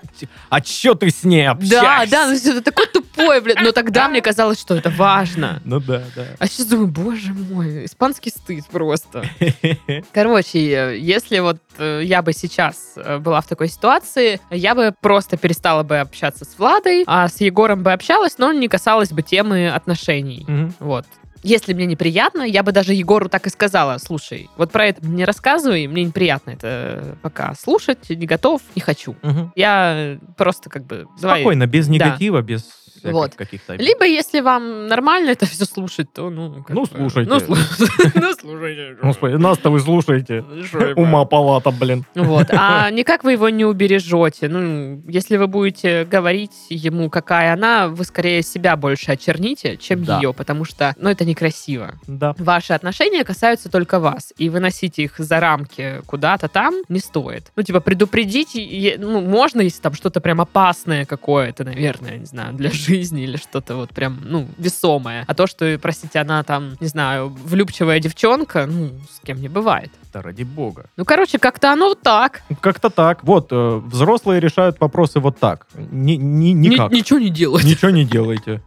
а 0.50 0.62
чё 0.62 0.94
ты 0.94 1.10
с 1.10 1.24
ней 1.24 1.46
Да, 1.46 1.52
общаешься? 1.52 2.12
да, 2.12 2.28
ну 2.28 2.34
это 2.36 2.62
такой 2.62 2.86
тупой, 2.88 3.07
блин. 3.42 3.58
Но 3.62 3.72
тогда 3.72 4.08
мне 4.08 4.22
казалось, 4.22 4.60
что 4.60 4.76
это 4.76 4.90
важно. 4.90 5.62
Ну 5.66 5.80
да, 5.80 6.04
да. 6.16 6.26
А 6.40 6.48
сейчас 6.48 6.68
думаю, 6.68 6.88
боже 6.88 7.34
мой, 7.34 7.86
испанский 7.86 8.30
стыд 8.30 8.66
просто. 8.68 9.24
Короче, 10.14 10.60
э, 10.60 10.98
если 10.98 11.40
вот 11.40 11.58
э, 11.78 12.02
я 12.04 12.22
бы 12.22 12.34
сейчас 12.34 12.94
э, 12.96 13.18
была 13.18 13.42
в 13.42 13.48
такой 13.48 13.68
ситуации, 13.68 14.40
я 14.52 14.76
бы 14.76 14.94
просто 15.02 15.38
перестала 15.38 15.84
бы 15.84 16.00
общаться 16.00 16.46
с 16.46 16.58
Владой, 16.58 17.04
а 17.08 17.28
с 17.28 17.42
Егором 17.42 17.84
бы 17.84 17.92
общалась, 17.94 18.38
но 18.38 18.52
не 18.52 18.68
касалась 18.68 19.10
бы 19.12 19.22
темы 19.22 19.70
отношений. 19.70 20.46
Мгм. 20.48 20.74
Вот. 20.80 21.06
Если 21.44 21.74
мне 21.74 21.86
неприятно, 21.86 22.42
я 22.42 22.64
бы 22.64 22.72
даже 22.72 22.94
Егору 22.94 23.30
так 23.30 23.46
и 23.46 23.50
сказала, 23.50 24.00
слушай, 24.00 24.50
вот 24.58 24.72
про 24.72 24.88
это 24.88 25.06
не 25.06 25.24
рассказывай, 25.24 25.88
мне 25.88 26.04
неприятно 26.04 26.52
это 26.52 27.16
пока 27.22 27.54
слушать, 27.56 28.10
не 28.10 28.26
готов, 28.26 28.62
не 28.76 28.82
хочу. 28.82 29.16
Мгм. 29.22 29.54
Я 29.56 30.18
просто 30.36 30.70
как 30.70 30.86
бы... 30.86 31.06
давай- 31.22 31.42
Спокойно, 31.42 31.68
без 31.68 31.88
негатива, 31.88 32.42
без 32.42 32.64
всяких 32.64 32.87
Вот. 33.04 33.36
каких-то... 33.36 33.76
Либо, 33.76 34.06
если 34.06 34.40
вам 34.42 34.88
нормально 34.88 35.32
это 35.32 35.46
все 35.46 35.66
слушать, 35.66 36.12
то, 36.14 36.30
ну... 36.30 36.64
как 36.64 36.76
Ну, 36.76 36.82
бы, 36.84 36.88
слушайте. 36.88 37.32
Ну, 37.32 37.38
слу- 37.38 38.12
ну, 38.16 38.34
слушайте. 38.40 38.98
Господи, 39.02 39.34
нас-то 39.36 39.70
вы 39.70 39.80
слушаете. 39.80 40.44
Это? 40.74 40.94
Ума 41.00 41.26
палата, 41.26 41.72
блин. 41.72 42.06
Вот. 42.16 42.48
А 42.52 42.90
никак 42.92 43.24
вы 43.24 43.34
его 43.34 43.50
не 43.50 43.66
убережете. 43.66 44.48
Ну, 44.48 45.02
если 45.08 45.38
вы 45.38 45.48
будете 45.48 46.06
говорить 46.06 46.54
ему, 46.70 47.10
какая 47.10 47.54
она, 47.54 47.88
вы 47.88 48.04
скорее 48.04 48.42
себя 48.44 48.76
больше 48.76 49.12
очерните, 49.12 49.78
чем 49.78 50.04
ее, 50.04 50.34
потому 50.34 50.66
что, 50.66 50.94
ну, 50.98 51.10
это 51.10 51.26
некрасиво. 51.26 51.96
Да. 52.08 52.36
Ваши 52.38 52.74
отношения 52.74 53.24
касаются 53.24 53.70
только 53.70 54.00
вас, 54.00 54.34
и 54.38 54.50
выносить 54.50 55.00
их 55.00 55.16
за 55.18 55.40
рамки 55.40 56.02
куда-то 56.06 56.48
там 56.48 56.76
не 56.90 57.00
стоит. 57.00 57.52
Ну, 57.56 57.64
типа, 57.64 57.80
предупредить, 57.80 58.98
ну, 59.00 59.22
можно, 59.22 59.62
если 59.62 59.82
там 59.82 59.94
что-то 59.94 60.22
прям 60.22 60.42
опасное 60.42 61.06
какое-то, 61.06 61.64
наверное, 61.64 62.18
не 62.18 62.26
знаю, 62.26 62.54
для 62.54 62.70
жизни 62.72 62.87
или 62.88 63.38
что-то 63.38 63.76
вот 63.76 63.90
прям, 63.90 64.20
ну, 64.24 64.48
весомое. 64.58 65.24
А 65.28 65.34
то, 65.34 65.48
что, 65.48 65.78
простите, 65.82 66.20
она 66.20 66.44
там, 66.44 66.76
не 66.80 66.88
знаю, 66.88 67.30
влюбчивая 67.30 68.00
девчонка, 68.00 68.66
ну, 68.66 68.92
с 69.10 69.20
кем 69.26 69.42
не 69.42 69.50
бывает. 69.50 69.92
Да 70.14 70.22
ради 70.22 70.44
бога. 70.44 70.86
Ну, 70.98 71.06
короче, 71.06 71.38
как-то 71.40 71.72
оно 71.72 71.90
вот 71.90 72.02
так. 72.02 72.42
Как-то 72.62 72.90
так. 72.90 73.24
Вот, 73.24 73.48
э, 73.52 73.82
взрослые 73.86 74.40
решают 74.40 74.80
вопросы 74.80 75.20
вот 75.20 75.38
так. 75.40 75.68
Ни- 75.76 76.14
ни- 76.14 76.52
Ни- 76.54 76.70
никак. 76.70 76.92
ничего 76.92 77.20
не 77.20 77.30
делать. 77.30 77.64
Ничего 77.64 77.92
не 77.92 78.06
делайте. 78.06 78.62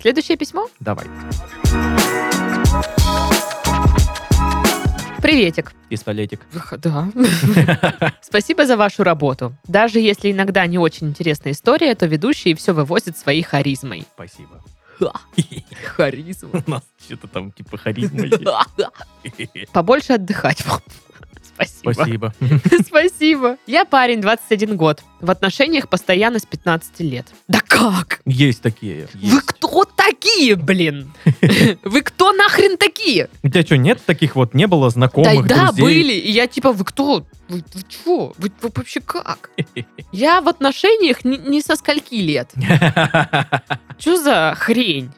Следующее 0.00 0.36
письмо. 0.36 0.68
Давай. 0.80 1.06
Приветик. 5.32 5.72
Пистолетик. 5.88 6.40
Да. 6.76 7.08
Спасибо 8.20 8.66
за 8.66 8.76
вашу 8.76 9.02
работу. 9.02 9.56
Даже 9.66 9.98
если 9.98 10.30
иногда 10.30 10.66
не 10.66 10.76
очень 10.76 11.08
интересная 11.08 11.52
история, 11.52 11.94
то 11.94 12.04
ведущий 12.04 12.52
все 12.54 12.74
вывозит 12.74 13.16
своей 13.16 13.42
харизмой. 13.42 14.04
Спасибо. 14.14 14.62
Харизма. 15.96 16.62
У 16.66 16.70
нас 16.70 16.82
что-то 17.02 17.28
там 17.28 17.50
типа 17.50 17.78
харизма 17.78 18.26
есть. 18.26 19.72
Побольше 19.72 20.12
отдыхать 20.12 20.66
вам. 20.66 20.82
Спасибо. 21.66 21.92
Спасибо. 21.92 22.32
Спасибо. 22.86 23.56
Я 23.66 23.84
парень, 23.84 24.20
21 24.20 24.76
год. 24.76 25.02
В 25.20 25.30
отношениях 25.30 25.88
постоянно 25.88 26.38
с 26.38 26.46
15 26.46 27.00
лет. 27.00 27.26
Да 27.48 27.60
как? 27.66 28.20
Есть 28.24 28.62
такие. 28.62 29.08
Вы 29.14 29.40
кто 29.40 29.84
такие, 29.84 30.56
блин? 30.56 31.12
Вы 31.84 32.02
кто 32.02 32.32
нахрен 32.32 32.76
такие? 32.76 33.28
У 33.42 33.48
тебя 33.48 33.62
что, 33.62 33.76
нет 33.76 34.00
таких 34.04 34.34
вот, 34.36 34.54
не 34.54 34.66
было 34.66 34.86
Да, 34.86 34.90
знакомых, 34.90 35.46
да, 35.46 35.66
друзей? 35.72 35.82
были. 35.82 36.12
И 36.14 36.30
я 36.30 36.46
типа, 36.48 36.72
вы 36.72 36.84
кто? 36.84 37.24
Вы, 37.48 37.62
вы 37.72 37.82
чё? 37.88 38.32
Вы, 38.38 38.50
вы 38.60 38.70
вообще 38.74 39.00
как? 39.00 39.50
Я 40.10 40.40
в 40.40 40.48
отношениях 40.48 41.24
не, 41.24 41.36
не 41.38 41.60
со 41.60 41.76
скольки 41.76 42.14
лет. 42.14 42.50
Что 43.98 44.16
за 44.16 44.54
хрень? 44.58 45.10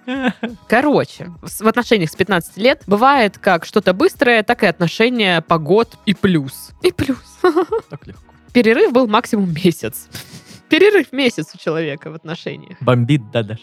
Короче, 0.69 1.31
в 1.43 1.67
отношениях 1.67 2.11
с 2.11 2.17
15 2.17 2.57
лет 2.59 2.83
бывает 2.87 3.39
как 3.39 3.65
что-то 3.65 3.95
быстрое, 3.95 4.43
так 4.43 4.63
и 4.63 4.67
отношения 4.67 5.41
по 5.41 5.59
год 5.59 5.95
и 6.05 6.13
плюс. 6.15 6.34
И 6.83 6.93
плюс. 6.93 7.19
Так 7.91 8.07
легко. 8.07 8.23
Перерыв 8.53 8.93
был 8.93 9.07
максимум 9.09 9.53
месяц. 9.53 10.09
Перерыв 10.69 11.13
месяц 11.13 11.47
у 11.55 11.59
человека 11.59 12.11
в 12.11 12.15
отношениях. 12.15 12.77
Бомбит, 12.81 13.31
да, 13.31 13.43
Даш? 13.43 13.59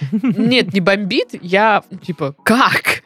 Нет, 0.22 0.72
не 0.74 0.80
бомбит, 0.80 1.28
я 1.42 1.82
типа, 2.02 2.34
как? 2.44 3.02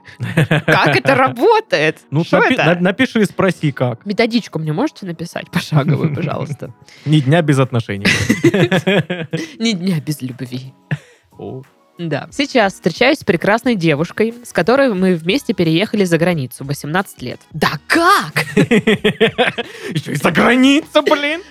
Как 0.67 0.97
это 0.97 1.15
работает? 1.15 1.99
Ну, 2.11 2.25
Что 2.25 2.39
напи- 2.39 2.55
это? 2.55 2.65
на- 2.75 2.81
напиши 2.81 3.21
и 3.21 3.25
спроси, 3.25 3.71
как. 3.73 4.05
Методичку 4.07 4.59
мне 4.59 4.73
можете 4.73 5.07
написать 5.07 5.51
пошаговую, 5.51 6.15
пожалуйста? 6.15 6.75
Ни 7.05 7.21
дня 7.21 7.43
без 7.43 7.59
отношений. 7.59 8.07
Ни 9.59 9.73
дня 9.73 10.01
без 10.01 10.23
любви. 10.23 10.75
Да. 11.99 12.29
Сейчас 12.31 12.75
встречаюсь 12.75 13.21
с 13.21 13.25
прекрасной 13.25 13.75
девушкой, 13.75 14.35
с 14.45 14.53
которой 14.53 14.93
мы 14.93 15.15
вместе 15.15 15.55
переехали 15.55 16.05
за 16.05 16.19
границу, 16.19 16.65
18 16.65 17.23
лет. 17.23 17.41
Да 17.53 17.73
как? 17.87 18.45
Еще 18.57 20.13
и 20.13 20.17
за 20.17 20.31
границу, 20.31 21.03
блин! 21.03 21.43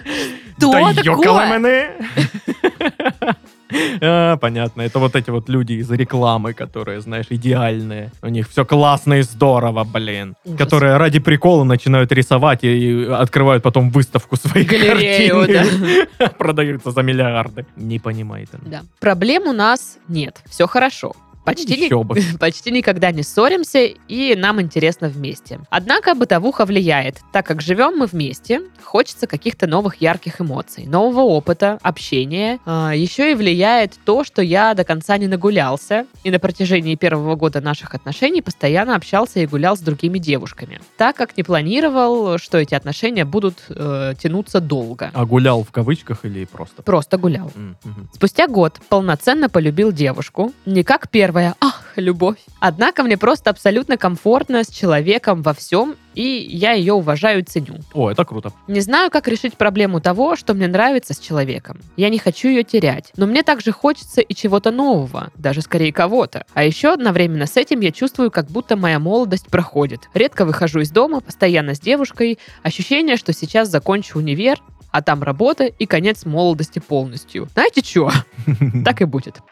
Что 0.57 0.93
такое? 0.93 1.93
А, 4.01 4.37
Понятно, 4.37 4.81
это 4.81 4.99
вот 4.99 5.15
эти 5.15 5.29
вот 5.31 5.49
люди 5.49 5.73
из 5.73 5.89
рекламы, 5.89 6.53
которые, 6.53 7.01
знаешь, 7.01 7.25
идеальные. 7.29 8.11
У 8.21 8.27
них 8.27 8.49
все 8.49 8.65
классно 8.65 9.15
и 9.15 9.21
здорово, 9.21 9.83
блин. 9.83 10.35
Ужас. 10.45 10.57
Которые 10.57 10.97
ради 10.97 11.19
прикола 11.19 11.63
начинают 11.63 12.11
рисовать 12.11 12.63
и 12.63 12.75
и 12.75 13.05
открывают 13.05 13.63
потом 13.63 13.89
выставку 13.89 14.35
своих 14.35 14.67
Галерею, 14.67 15.47
картин. 15.47 16.07
Продаются 16.37 16.91
за 16.91 17.01
миллиарды. 17.01 17.65
Не 17.75 17.99
понимает. 17.99 18.49
она. 18.53 18.63
Да. 18.65 18.81
Проблем 18.99 19.43
у 19.47 19.53
нас 19.53 19.97
нет. 20.07 20.41
Все 20.49 20.67
хорошо. 20.67 21.13
Почти, 21.45 21.89
ни- 21.89 22.03
бы. 22.03 22.19
почти 22.39 22.71
никогда 22.71 23.11
не 23.11 23.23
ссоримся, 23.23 23.85
и 23.85 24.35
нам 24.35 24.59
интересно 24.61 25.07
вместе. 25.07 25.59
Однако 25.69 26.15
бытовуха 26.15 26.65
влияет, 26.65 27.19
так 27.31 27.45
как 27.45 27.61
живем 27.61 27.97
мы 27.97 28.07
вместе, 28.07 28.61
хочется 28.83 29.27
каких-то 29.27 29.67
новых 29.67 30.01
ярких 30.01 30.41
эмоций, 30.41 30.85
нового 30.85 31.21
опыта, 31.21 31.79
общения. 31.81 32.59
А, 32.65 32.93
еще 32.95 33.31
и 33.31 33.35
влияет 33.35 33.93
то, 34.05 34.23
что 34.23 34.41
я 34.41 34.73
до 34.73 34.83
конца 34.83 35.17
не 35.17 35.27
нагулялся, 35.27 36.05
и 36.23 36.31
на 36.31 36.39
протяжении 36.39 36.95
первого 36.95 37.35
года 37.35 37.61
наших 37.61 37.93
отношений 37.93 38.41
постоянно 38.41 38.95
общался 38.95 39.39
и 39.39 39.45
гулял 39.45 39.77
с 39.77 39.81
другими 39.81 40.17
девушками, 40.17 40.79
так 40.97 41.15
как 41.15 41.37
не 41.37 41.43
планировал, 41.43 42.37
что 42.37 42.57
эти 42.57 42.73
отношения 42.73 43.25
будут 43.25 43.55
э, 43.69 44.13
тянуться 44.19 44.59
долго. 44.59 45.11
А 45.13 45.25
гулял 45.25 45.63
в 45.63 45.71
кавычках 45.71 46.25
или 46.25 46.45
просто? 46.45 46.81
Просто 46.81 47.17
гулял. 47.17 47.51
Мгм. 47.55 48.09
Спустя 48.13 48.47
год 48.47 48.79
полноценно 48.89 49.49
полюбил 49.49 49.91
девушку. 49.91 50.53
Не 50.65 50.83
как 50.83 51.09
первая, 51.35 51.55
ах, 51.59 51.83
любовь. 51.97 52.37
Однако 52.61 53.03
мне 53.03 53.17
просто 53.17 53.49
абсолютно 53.49 53.97
комфортно 53.97 54.63
с 54.63 54.69
человеком 54.69 55.41
во 55.41 55.53
всем, 55.53 55.97
и 56.13 56.23
я 56.23 56.71
ее 56.71 56.93
уважаю 56.93 57.39
и 57.39 57.43
ценю. 57.43 57.79
О, 57.93 58.09
это 58.09 58.23
круто. 58.23 58.53
Не 58.69 58.79
знаю, 58.79 59.11
как 59.11 59.27
решить 59.27 59.55
проблему 59.55 59.99
того, 59.99 60.37
что 60.37 60.53
мне 60.53 60.67
нравится 60.67 61.13
с 61.13 61.19
человеком. 61.19 61.79
Я 61.97 62.09
не 62.09 62.19
хочу 62.19 62.47
ее 62.47 62.63
терять. 62.63 63.11
Но 63.17 63.25
мне 63.25 63.43
также 63.43 63.73
хочется 63.73 64.21
и 64.21 64.33
чего-то 64.33 64.71
нового, 64.71 65.31
даже 65.35 65.61
скорее 65.61 65.91
кого-то. 65.91 66.45
А 66.53 66.63
еще 66.63 66.93
одновременно 66.93 67.47
с 67.47 67.57
этим 67.57 67.81
я 67.81 67.91
чувствую, 67.91 68.31
как 68.31 68.47
будто 68.47 68.77
моя 68.77 68.99
молодость 68.99 69.47
проходит. 69.47 70.09
Редко 70.13 70.45
выхожу 70.45 70.79
из 70.79 70.89
дома, 70.89 71.19
постоянно 71.19 71.75
с 71.75 71.81
девушкой. 71.81 72.39
Ощущение, 72.63 73.17
что 73.17 73.33
сейчас 73.33 73.67
закончу 73.67 74.19
универ, 74.19 74.61
а 74.95 75.01
там 75.01 75.23
работа 75.23 75.65
и 75.65 75.85
конец 75.85 76.23
молодости 76.25 76.79
полностью. 76.79 77.49
Знаете 77.53 77.81
что? 77.83 78.11
Так 78.85 79.01
и 79.01 79.05
будет. 79.05 79.41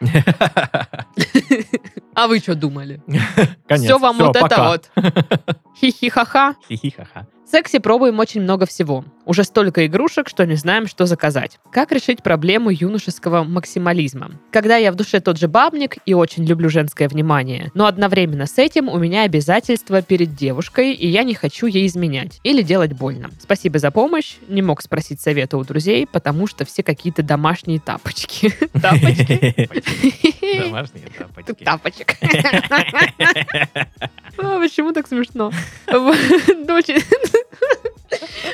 А 2.16 2.28
вы 2.28 2.38
что 2.38 2.54
думали? 2.54 3.02
Конец. 3.66 3.84
Все 3.84 3.98
вам 3.98 4.16
вот 4.18 4.38
пока. 4.38 4.46
это 4.46 4.62
вот. 4.62 4.90
Хи-хи-ха-ха. 5.80 6.54
Хи-хи-ха-ха. 6.68 7.26
В 7.44 7.50
сексе 7.50 7.80
пробуем 7.80 8.20
очень 8.20 8.40
много 8.40 8.66
всего. 8.66 9.04
Уже 9.26 9.44
столько 9.44 9.86
игрушек, 9.86 10.28
что 10.28 10.44
не 10.44 10.54
знаем, 10.54 10.86
что 10.86 11.06
заказать. 11.06 11.58
Как 11.72 11.92
решить 11.92 12.22
проблему 12.22 12.70
юношеского 12.70 13.42
максимализма? 13.42 14.32
Когда 14.52 14.76
я 14.76 14.92
в 14.92 14.96
душе 14.96 15.20
тот 15.20 15.38
же 15.38 15.48
бабник 15.48 15.96
и 16.04 16.12
очень 16.14 16.44
люблю 16.44 16.68
женское 16.68 17.08
внимание, 17.08 17.70
но 17.74 17.86
одновременно 17.86 18.46
с 18.46 18.58
этим 18.58 18.88
у 18.88 18.98
меня 18.98 19.22
обязательства 19.22 20.02
перед 20.02 20.34
девушкой, 20.34 20.92
и 20.92 21.08
я 21.08 21.22
не 21.22 21.34
хочу 21.34 21.66
ей 21.66 21.86
изменять 21.86 22.40
или 22.42 22.60
делать 22.62 22.92
больно. 22.92 23.30
Спасибо 23.40 23.78
за 23.78 23.90
помощь. 23.90 24.34
Не 24.48 24.60
мог 24.62 24.82
спросить 24.82 25.20
совета 25.20 25.56
у 25.56 25.64
друзей, 25.64 26.06
потому 26.06 26.46
что 26.46 26.64
все 26.66 26.82
какие-то 26.82 27.22
домашние 27.22 27.80
тапочки. 27.80 28.50
Тапочки? 28.72 29.68
Домашние 30.64 31.06
тапочки. 31.16 31.64
Тапочек. 31.64 32.16
А, 34.36 34.58
Почему 34.58 34.92
так 34.92 35.06
смешно? 35.06 35.52
Очень- 35.86 37.02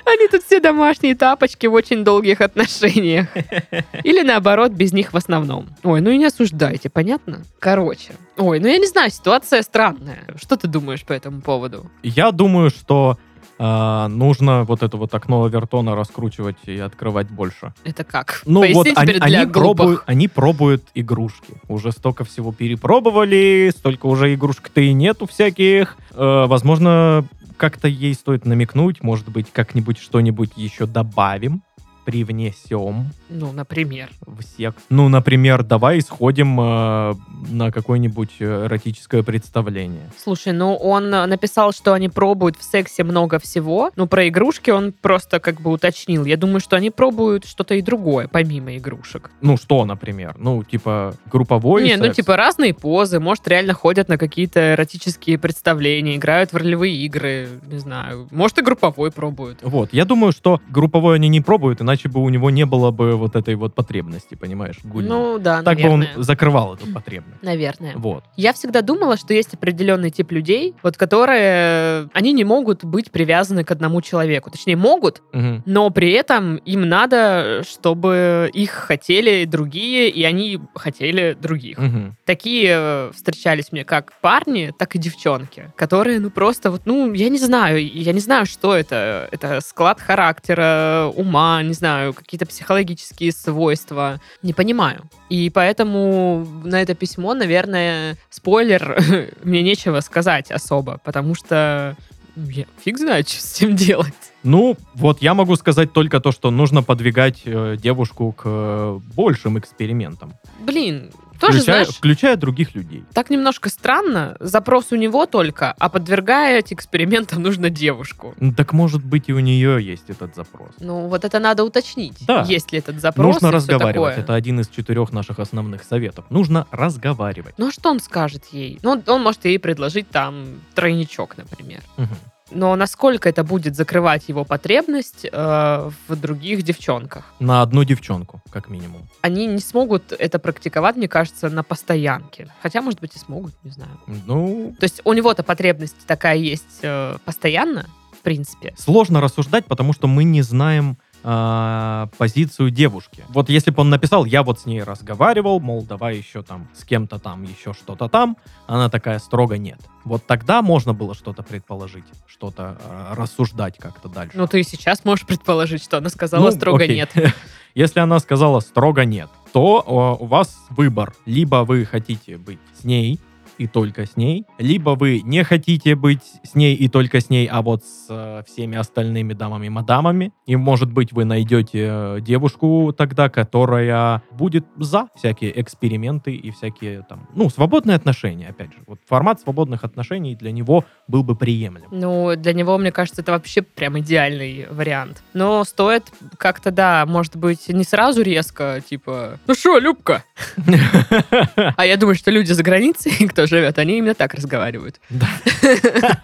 Они 0.05 0.29
тут 0.29 0.43
все 0.43 0.61
домашние 0.61 1.14
тапочки 1.14 1.67
в 1.67 1.75
очень 1.75 2.05
долгих 2.05 2.40
отношениях. 2.40 3.26
Или 4.05 4.23
наоборот, 4.23 4.73
без 4.73 4.93
них 4.93 5.12
в 5.12 5.17
основном. 5.17 5.69
Ой, 5.83 6.00
ну 6.00 6.11
и 6.11 6.19
не 6.19 6.26
осуждайте, 6.26 6.90
понятно? 6.90 7.43
Короче. 7.59 8.14
Ой, 8.37 8.61
ну 8.61 8.69
я 8.69 8.79
не 8.79 8.87
знаю, 8.87 9.11
ситуация 9.11 9.62
странная. 9.62 10.25
Что 10.37 10.57
ты 10.57 10.69
думаешь 10.69 11.05
по 11.05 11.12
этому 11.12 11.40
поводу? 11.40 11.90
Я 12.02 12.33
думаю, 12.33 12.71
что 12.71 13.19
а, 13.62 14.09
нужно 14.09 14.64
вот 14.64 14.83
это 14.83 14.97
вот 14.97 15.14
окно 15.14 15.45
Авертона 15.45 15.95
раскручивать 15.95 16.57
и 16.64 16.79
открывать 16.79 17.29
больше. 17.29 17.75
Это 17.85 18.05
как? 18.05 18.40
Ну 18.47 18.61
вот 18.61 18.85
Поясни 18.85 18.93
они, 18.97 19.12
теперь 19.12 19.29
для 19.29 19.40
они 19.40 19.52
пробуют, 19.52 20.02
они 20.07 20.29
пробуют 20.29 20.85
игрушки. 20.95 21.61
Уже 21.69 21.93
столько 21.93 22.25
всего 22.25 22.52
перепробовали, 22.52 23.71
столько 23.76 24.07
уже 24.07 24.33
игрушек-то 24.33 24.81
и 24.81 24.95
нету 24.95 25.26
всяких. 25.26 25.99
Э, 26.12 26.47
возможно, 26.47 27.26
как-то 27.61 27.88
ей 27.88 28.14
стоит 28.14 28.47
намекнуть, 28.47 29.02
может 29.02 29.29
быть, 29.29 29.52
как-нибудь 29.52 29.99
что-нибудь 29.99 30.52
еще 30.57 30.87
добавим, 30.87 31.62
привнесем 32.11 33.07
Ну, 33.29 33.52
например. 33.52 34.11
в 34.26 34.43
секс. 34.43 34.83
Ну, 34.88 35.09
например, 35.09 35.62
давай 35.62 36.00
сходим 36.00 36.59
э, 36.61 37.14
на 37.50 37.71
какое-нибудь 37.71 38.31
э, 38.40 38.67
эротическое 38.67 39.23
представление. 39.23 40.11
Слушай, 40.19 40.52
ну 40.52 40.75
он 40.75 41.12
э, 41.14 41.26
написал, 41.26 41.73
что 41.73 41.93
они 41.93 42.09
пробуют 42.09 42.57
в 42.57 42.62
сексе 42.64 43.05
много 43.05 43.38
всего. 43.38 43.90
Ну, 43.97 44.07
про 44.07 44.26
игрушки 44.29 44.71
он 44.71 44.93
просто 44.93 45.38
как 45.40 45.61
бы 45.61 45.71
уточнил. 45.71 46.25
Я 46.25 46.37
думаю, 46.37 46.61
что 46.61 46.76
они 46.76 46.90
пробуют 46.90 47.45
что-то 47.47 47.75
и 47.75 47.83
другое, 47.83 48.26
помимо 48.29 48.76
игрушек. 48.76 49.31
Ну, 49.40 49.57
что, 49.57 49.85
например? 49.85 50.35
Ну, 50.38 50.64
типа, 50.64 51.14
групповой 51.31 51.85
Не, 51.85 51.97
ну 51.97 52.05
секс? 52.07 52.17
типа 52.17 52.37
разные 52.37 52.75
позы, 52.75 53.21
может 53.21 53.47
реально 53.47 53.75
ходят 53.75 54.09
на 54.09 54.19
какие-то 54.19 54.75
эротические 54.75 55.38
представления, 55.38 56.17
играют 56.17 56.52
в 56.52 56.57
ролевые 56.57 56.97
игры, 57.05 57.49
не 57.71 57.79
знаю, 57.79 58.26
может 58.31 58.59
и 58.59 58.62
групповой 58.62 59.11
пробуют. 59.12 59.59
Вот, 59.62 59.93
я 59.93 60.05
думаю, 60.05 60.33
что 60.33 60.61
групповой 60.69 61.17
они 61.17 61.29
не 61.29 61.40
пробуют, 61.40 61.81
иначе 61.81 62.00
бы 62.09 62.23
у 62.23 62.28
него 62.28 62.50
не 62.50 62.66
было 62.66 62.90
бы 62.90 63.16
вот 63.16 63.37
этой 63.37 63.54
вот 63.54 63.75
потребности, 63.75 64.35
понимаешь, 64.35 64.76
гульной. 64.85 65.09
Ну 65.11 65.38
да, 65.38 65.62
так 65.62 65.76
наверное. 65.78 66.09
бы 66.09 66.16
он 66.16 66.23
закрывал 66.25 66.75
эту 66.75 66.87
потребность. 66.92 67.42
Наверное. 67.42 67.92
Вот. 67.97 68.25
Я 68.37 68.52
всегда 68.52 68.83
думала, 68.83 69.16
что 69.16 69.35
есть 69.35 69.54
определенный 69.54 70.11
тип 70.11 70.33
людей, 70.33 70.75
вот 70.83 70.97
которые, 70.97 72.09
они 72.12 72.33
не 72.33 72.45
могут 72.45 72.85
быть 72.85 73.11
привязаны 73.11 73.64
к 73.64 73.71
одному 73.71 74.00
человеку. 74.02 74.50
Точнее, 74.50 74.76
могут, 74.76 75.23
Мгм. 75.33 75.62
но 75.66 75.90
при 75.90 76.11
этом 76.12 76.57
им 76.57 76.88
надо, 76.88 77.62
чтобы 77.69 78.50
их 78.52 78.71
хотели 78.71 79.45
другие, 79.45 80.09
и 80.09 80.23
они 80.25 80.61
хотели 80.75 81.37
других. 81.40 81.78
Мгм. 81.78 82.16
Такие 82.25 82.71
э, 82.73 83.11
встречались 83.14 83.73
мне 83.73 83.84
как 83.84 84.13
парни, 84.21 84.73
так 84.78 84.95
и 84.97 84.99
девчонки, 84.99 85.73
которые, 85.76 86.21
ну, 86.21 86.30
просто 86.30 86.71
вот, 86.71 86.82
ну, 86.84 87.13
я 87.13 87.28
не 87.28 87.39
знаю, 87.39 87.84
я 87.84 88.13
не 88.13 88.21
знаю, 88.21 88.47
что 88.47 88.75
это. 88.76 89.28
Это 89.32 89.60
склад 89.60 90.00
характера, 90.00 91.10
ума, 91.15 91.63
не 91.63 91.73
знаю, 91.75 91.90
какие-то 92.17 92.47
психологические 92.47 93.33
свойства. 93.33 94.21
Не 94.43 94.53
понимаю. 94.53 95.03
И 95.29 95.50
поэтому 95.50 96.47
на 96.65 96.83
это 96.83 96.95
письмо, 96.95 97.35
наверное, 97.35 98.17
спойлер, 98.31 99.03
мне 99.43 99.63
нечего 99.63 100.00
сказать 100.00 100.50
особо, 100.50 101.00
потому 101.05 101.35
что 101.35 101.97
ну, 102.37 102.49
я 102.49 102.65
фиг 102.83 102.99
знает, 102.99 103.29
что 103.29 103.43
с 103.43 103.57
этим 103.57 103.76
делать. 103.76 104.15
Ну, 104.43 104.76
вот 104.95 105.21
я 105.21 105.35
могу 105.35 105.57
сказать 105.57 105.93
только 105.93 106.21
то, 106.21 106.33
что 106.33 106.50
нужно 106.50 106.83
подвигать 106.83 107.43
э, 107.45 107.76
девушку 107.79 108.33
к 108.33 108.43
э, 108.45 109.00
большим 109.15 109.59
экспериментам. 109.59 110.33
Блин, 110.61 111.11
тоже, 111.41 111.59
включая, 111.59 111.85
знаешь, 111.85 111.97
включая 111.97 112.37
других 112.37 112.75
людей. 112.75 113.05
так 113.13 113.31
немножко 113.31 113.69
странно. 113.69 114.37
Запрос 114.41 114.93
у 114.93 114.97
него 114.97 115.26
только, 115.26 115.75
а 115.79 115.89
подвергать 115.89 116.73
экспериментам 116.73 117.43
нужно 117.43 117.71
девушку. 117.71 118.35
Ну, 118.39 118.53
Так 118.55 118.73
может 118.73 119.05
быть 119.05 119.29
и 119.29 119.33
у 119.33 119.39
нее 119.41 119.85
есть 119.85 120.09
этот 120.09 120.35
запрос. 120.37 120.71
Ну, 120.79 121.09
вот 121.09 121.25
это 121.25 121.39
надо 121.39 121.65
уточнить. 121.65 122.19
Да. 122.26 122.43
Есть 122.49 122.73
ли 122.73 122.79
этот 122.79 123.00
запрос 123.00 123.35
Нужно 123.35 123.50
разговаривать. 123.50 124.19
Это 124.19 124.35
один 124.35 124.61
из 124.61 124.69
четырех 124.69 125.13
наших 125.13 125.39
основных 125.39 125.83
советов. 125.85 126.25
Нужно 126.31 126.67
разговаривать. 126.71 127.55
Ну, 127.59 127.69
а 127.69 127.73
что 127.73 127.91
он 127.91 128.00
скажет 128.00 128.45
ей? 128.53 128.79
Ну, 128.83 129.03
он 129.07 129.23
может 129.23 129.45
ей 129.45 129.59
предложить 129.59 130.09
там 130.11 130.61
тройничок, 130.75 131.37
например. 131.37 131.81
Мгм. 131.97 132.09
Но 132.50 132.75
насколько 132.76 133.28
это 133.28 133.45
будет 133.45 133.76
закрывать 133.76 134.28
его 134.28 134.45
потребность 134.45 135.25
э, 135.30 135.91
в 136.08 136.17
других 136.17 136.63
девчонках? 136.63 137.32
На 137.39 137.63
одну 137.63 137.84
девчонку, 137.84 138.43
как 138.50 138.69
минимум. 138.69 139.08
Они 139.21 139.47
не 139.47 139.60
смогут 139.60 140.13
это 140.13 140.39
практиковать, 140.39 140.97
мне 140.97 141.08
кажется, 141.08 141.49
на 141.49 141.63
постоянке. 141.63 142.49
Хотя, 142.63 142.82
может 142.82 143.00
быть, 143.00 143.15
и 143.17 143.19
смогут, 143.19 143.54
не 143.63 143.71
знаю. 143.71 143.91
Ну, 144.26 144.75
То 144.78 144.84
есть 144.84 145.00
у 145.04 145.13
него-то 145.13 145.43
потребность 145.43 145.97
такая 146.06 146.36
есть 146.36 146.80
э, 146.82 147.17
постоянно, 147.25 147.86
в 148.13 148.23
принципе. 148.23 148.75
сложно 148.76 149.21
рассуждать, 149.21 149.67
потому 149.67 149.93
что 149.93 150.06
мы 150.08 150.25
не 150.25 150.43
знаем 150.43 150.99
а, 151.23 152.09
позицию 152.19 152.71
девушки. 152.71 153.25
Вот 153.28 153.49
если 153.49 153.71
бы 153.71 153.83
он 153.83 153.91
написал, 153.91 154.25
я 154.25 154.43
вот 154.43 154.61
с 154.61 154.67
ней 154.67 154.83
разговаривал, 154.83 155.61
мол, 155.61 155.83
давай 155.83 156.17
еще 156.17 156.43
там 156.43 156.69
с 156.75 156.85
кем-то 156.85 157.19
там, 157.19 157.43
еще 157.43 157.73
что-то 157.75 158.09
там, 158.09 158.37
она 158.67 158.89
такая 158.89 159.19
строго 159.19 159.59
нет. 159.59 159.80
Вот 160.04 160.26
тогда 160.26 160.63
можно 160.63 160.95
было 160.95 161.15
что-то 161.15 161.43
предположить, 161.43 162.04
что-то 162.26 162.78
а, 162.85 163.15
рассуждать 163.15 163.76
как-то 163.78 164.09
дальше. 164.09 164.37
Ну, 164.37 164.47
ты 164.47 164.61
и 164.61 164.63
сейчас 164.63 165.04
можешь 165.04 165.26
предположить, 165.26 165.83
что 165.83 165.99
она 165.99 166.09
сказала 166.09 166.47
Ну, 166.47 166.50
строго 166.52 166.85
окей. 166.85 166.97
нет. 166.97 167.11
Если 167.75 168.00
она 168.00 168.19
сказала 168.19 168.61
строго 168.61 169.04
нет, 169.04 169.28
то 169.52 169.85
а, 169.87 170.15
у 170.15 170.26
вас 170.26 170.56
выбор. 170.71 171.15
Либо 171.26 171.65
вы 171.65 171.85
хотите 171.85 172.39
быть 172.39 172.59
с 172.80 172.85
ней, 172.85 173.21
и 173.61 173.67
только 173.67 174.07
с 174.07 174.17
ней, 174.17 174.47
либо 174.59 174.91
вы 174.91 175.21
не 175.21 175.45
хотите 175.45 175.95
быть 175.95 176.23
с 176.43 176.55
ней 176.55 176.75
и 176.75 176.89
только 176.89 177.21
с 177.21 177.29
ней, 177.29 177.47
а 177.47 177.61
вот 177.61 177.85
с 177.85 178.07
э, 178.09 178.43
всеми 178.47 178.79
остальными 178.79 179.35
дамами-мадамами, 179.35 180.33
и, 180.47 180.57
может 180.57 180.91
быть, 180.91 181.13
вы 181.13 181.27
найдете 181.27 181.89
э, 181.91 182.19
девушку 182.23 182.95
тогда, 182.97 183.29
которая 183.29 184.23
будет 184.31 184.65
за 184.79 185.09
всякие 185.15 185.61
эксперименты 185.61 186.35
и 186.35 186.51
всякие 186.51 187.03
там, 187.03 187.29
ну, 187.35 187.51
свободные 187.51 187.97
отношения, 187.97 188.49
опять 188.49 188.73
же. 188.73 188.79
Вот 188.87 188.99
формат 189.07 189.43
свободных 189.43 189.85
отношений 189.85 190.35
для 190.35 190.53
него 190.53 190.87
был 191.07 191.23
бы 191.23 191.37
приемлем. 191.37 191.89
Ну, 191.91 192.35
для 192.37 192.55
него, 192.55 192.79
мне 192.79 192.93
кажется, 192.93 193.21
это 193.21 193.33
вообще 193.33 193.61
прям 193.61 193.99
идеальный 193.99 194.67
вариант. 194.71 195.23
Но 195.35 195.65
стоит 195.65 196.05
как-то, 196.39 196.71
да, 196.71 197.05
может 197.05 197.37
быть, 197.37 197.69
не 197.69 197.85
сразу 197.85 198.23
резко, 198.23 198.83
типа, 198.89 199.39
ну 199.47 199.55
что, 199.55 199.79
Любка? 199.79 200.25
А 201.77 201.85
я 201.85 201.97
думаю, 201.99 202.15
что 202.15 202.31
люди 202.31 202.53
за 202.53 202.63
границей, 202.63 203.13
кто 203.29 203.47
живет, 203.50 203.78
они 203.78 203.99
именно 203.99 204.15
так 204.15 204.34
разговаривают. 204.34 205.00
Да. 205.10 205.28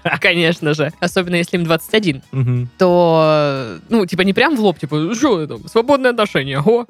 Конечно 0.20 0.72
же. 0.74 0.92
Особенно 1.00 1.34
если 1.34 1.56
им 1.56 1.64
21. 1.64 2.22
Мгм. 2.32 2.70
То, 2.78 3.78
ну, 3.88 4.06
типа, 4.06 4.22
не 4.22 4.32
прям 4.32 4.56
в 4.56 4.60
лоб, 4.60 4.78
типа, 4.78 5.14
что 5.14 5.46
там, 5.46 5.68
свободные 5.68 6.10
отношения, 6.10 6.58
ого. 6.58 6.86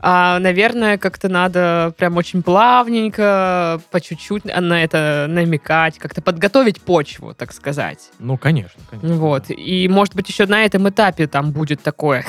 А, 0.00 0.38
наверное, 0.38 0.98
как-то 0.98 1.28
надо 1.28 1.94
прям 1.98 2.16
очень 2.16 2.42
плавненько, 2.42 3.80
по 3.90 4.00
чуть-чуть 4.00 4.44
на 4.44 4.82
это 4.82 5.26
намекать, 5.28 5.98
как-то 5.98 6.22
подготовить 6.22 6.80
почву, 6.80 7.34
так 7.34 7.52
сказать. 7.52 8.10
Ну, 8.18 8.36
конечно, 8.38 8.80
конечно. 8.90 9.14
Вот. 9.16 9.44
И, 9.48 9.88
может 9.88 10.14
быть, 10.14 10.28
еще 10.28 10.46
на 10.46 10.64
этом 10.64 10.88
этапе 10.88 11.26
там 11.26 11.52
будет 11.52 11.82
такое 11.82 12.24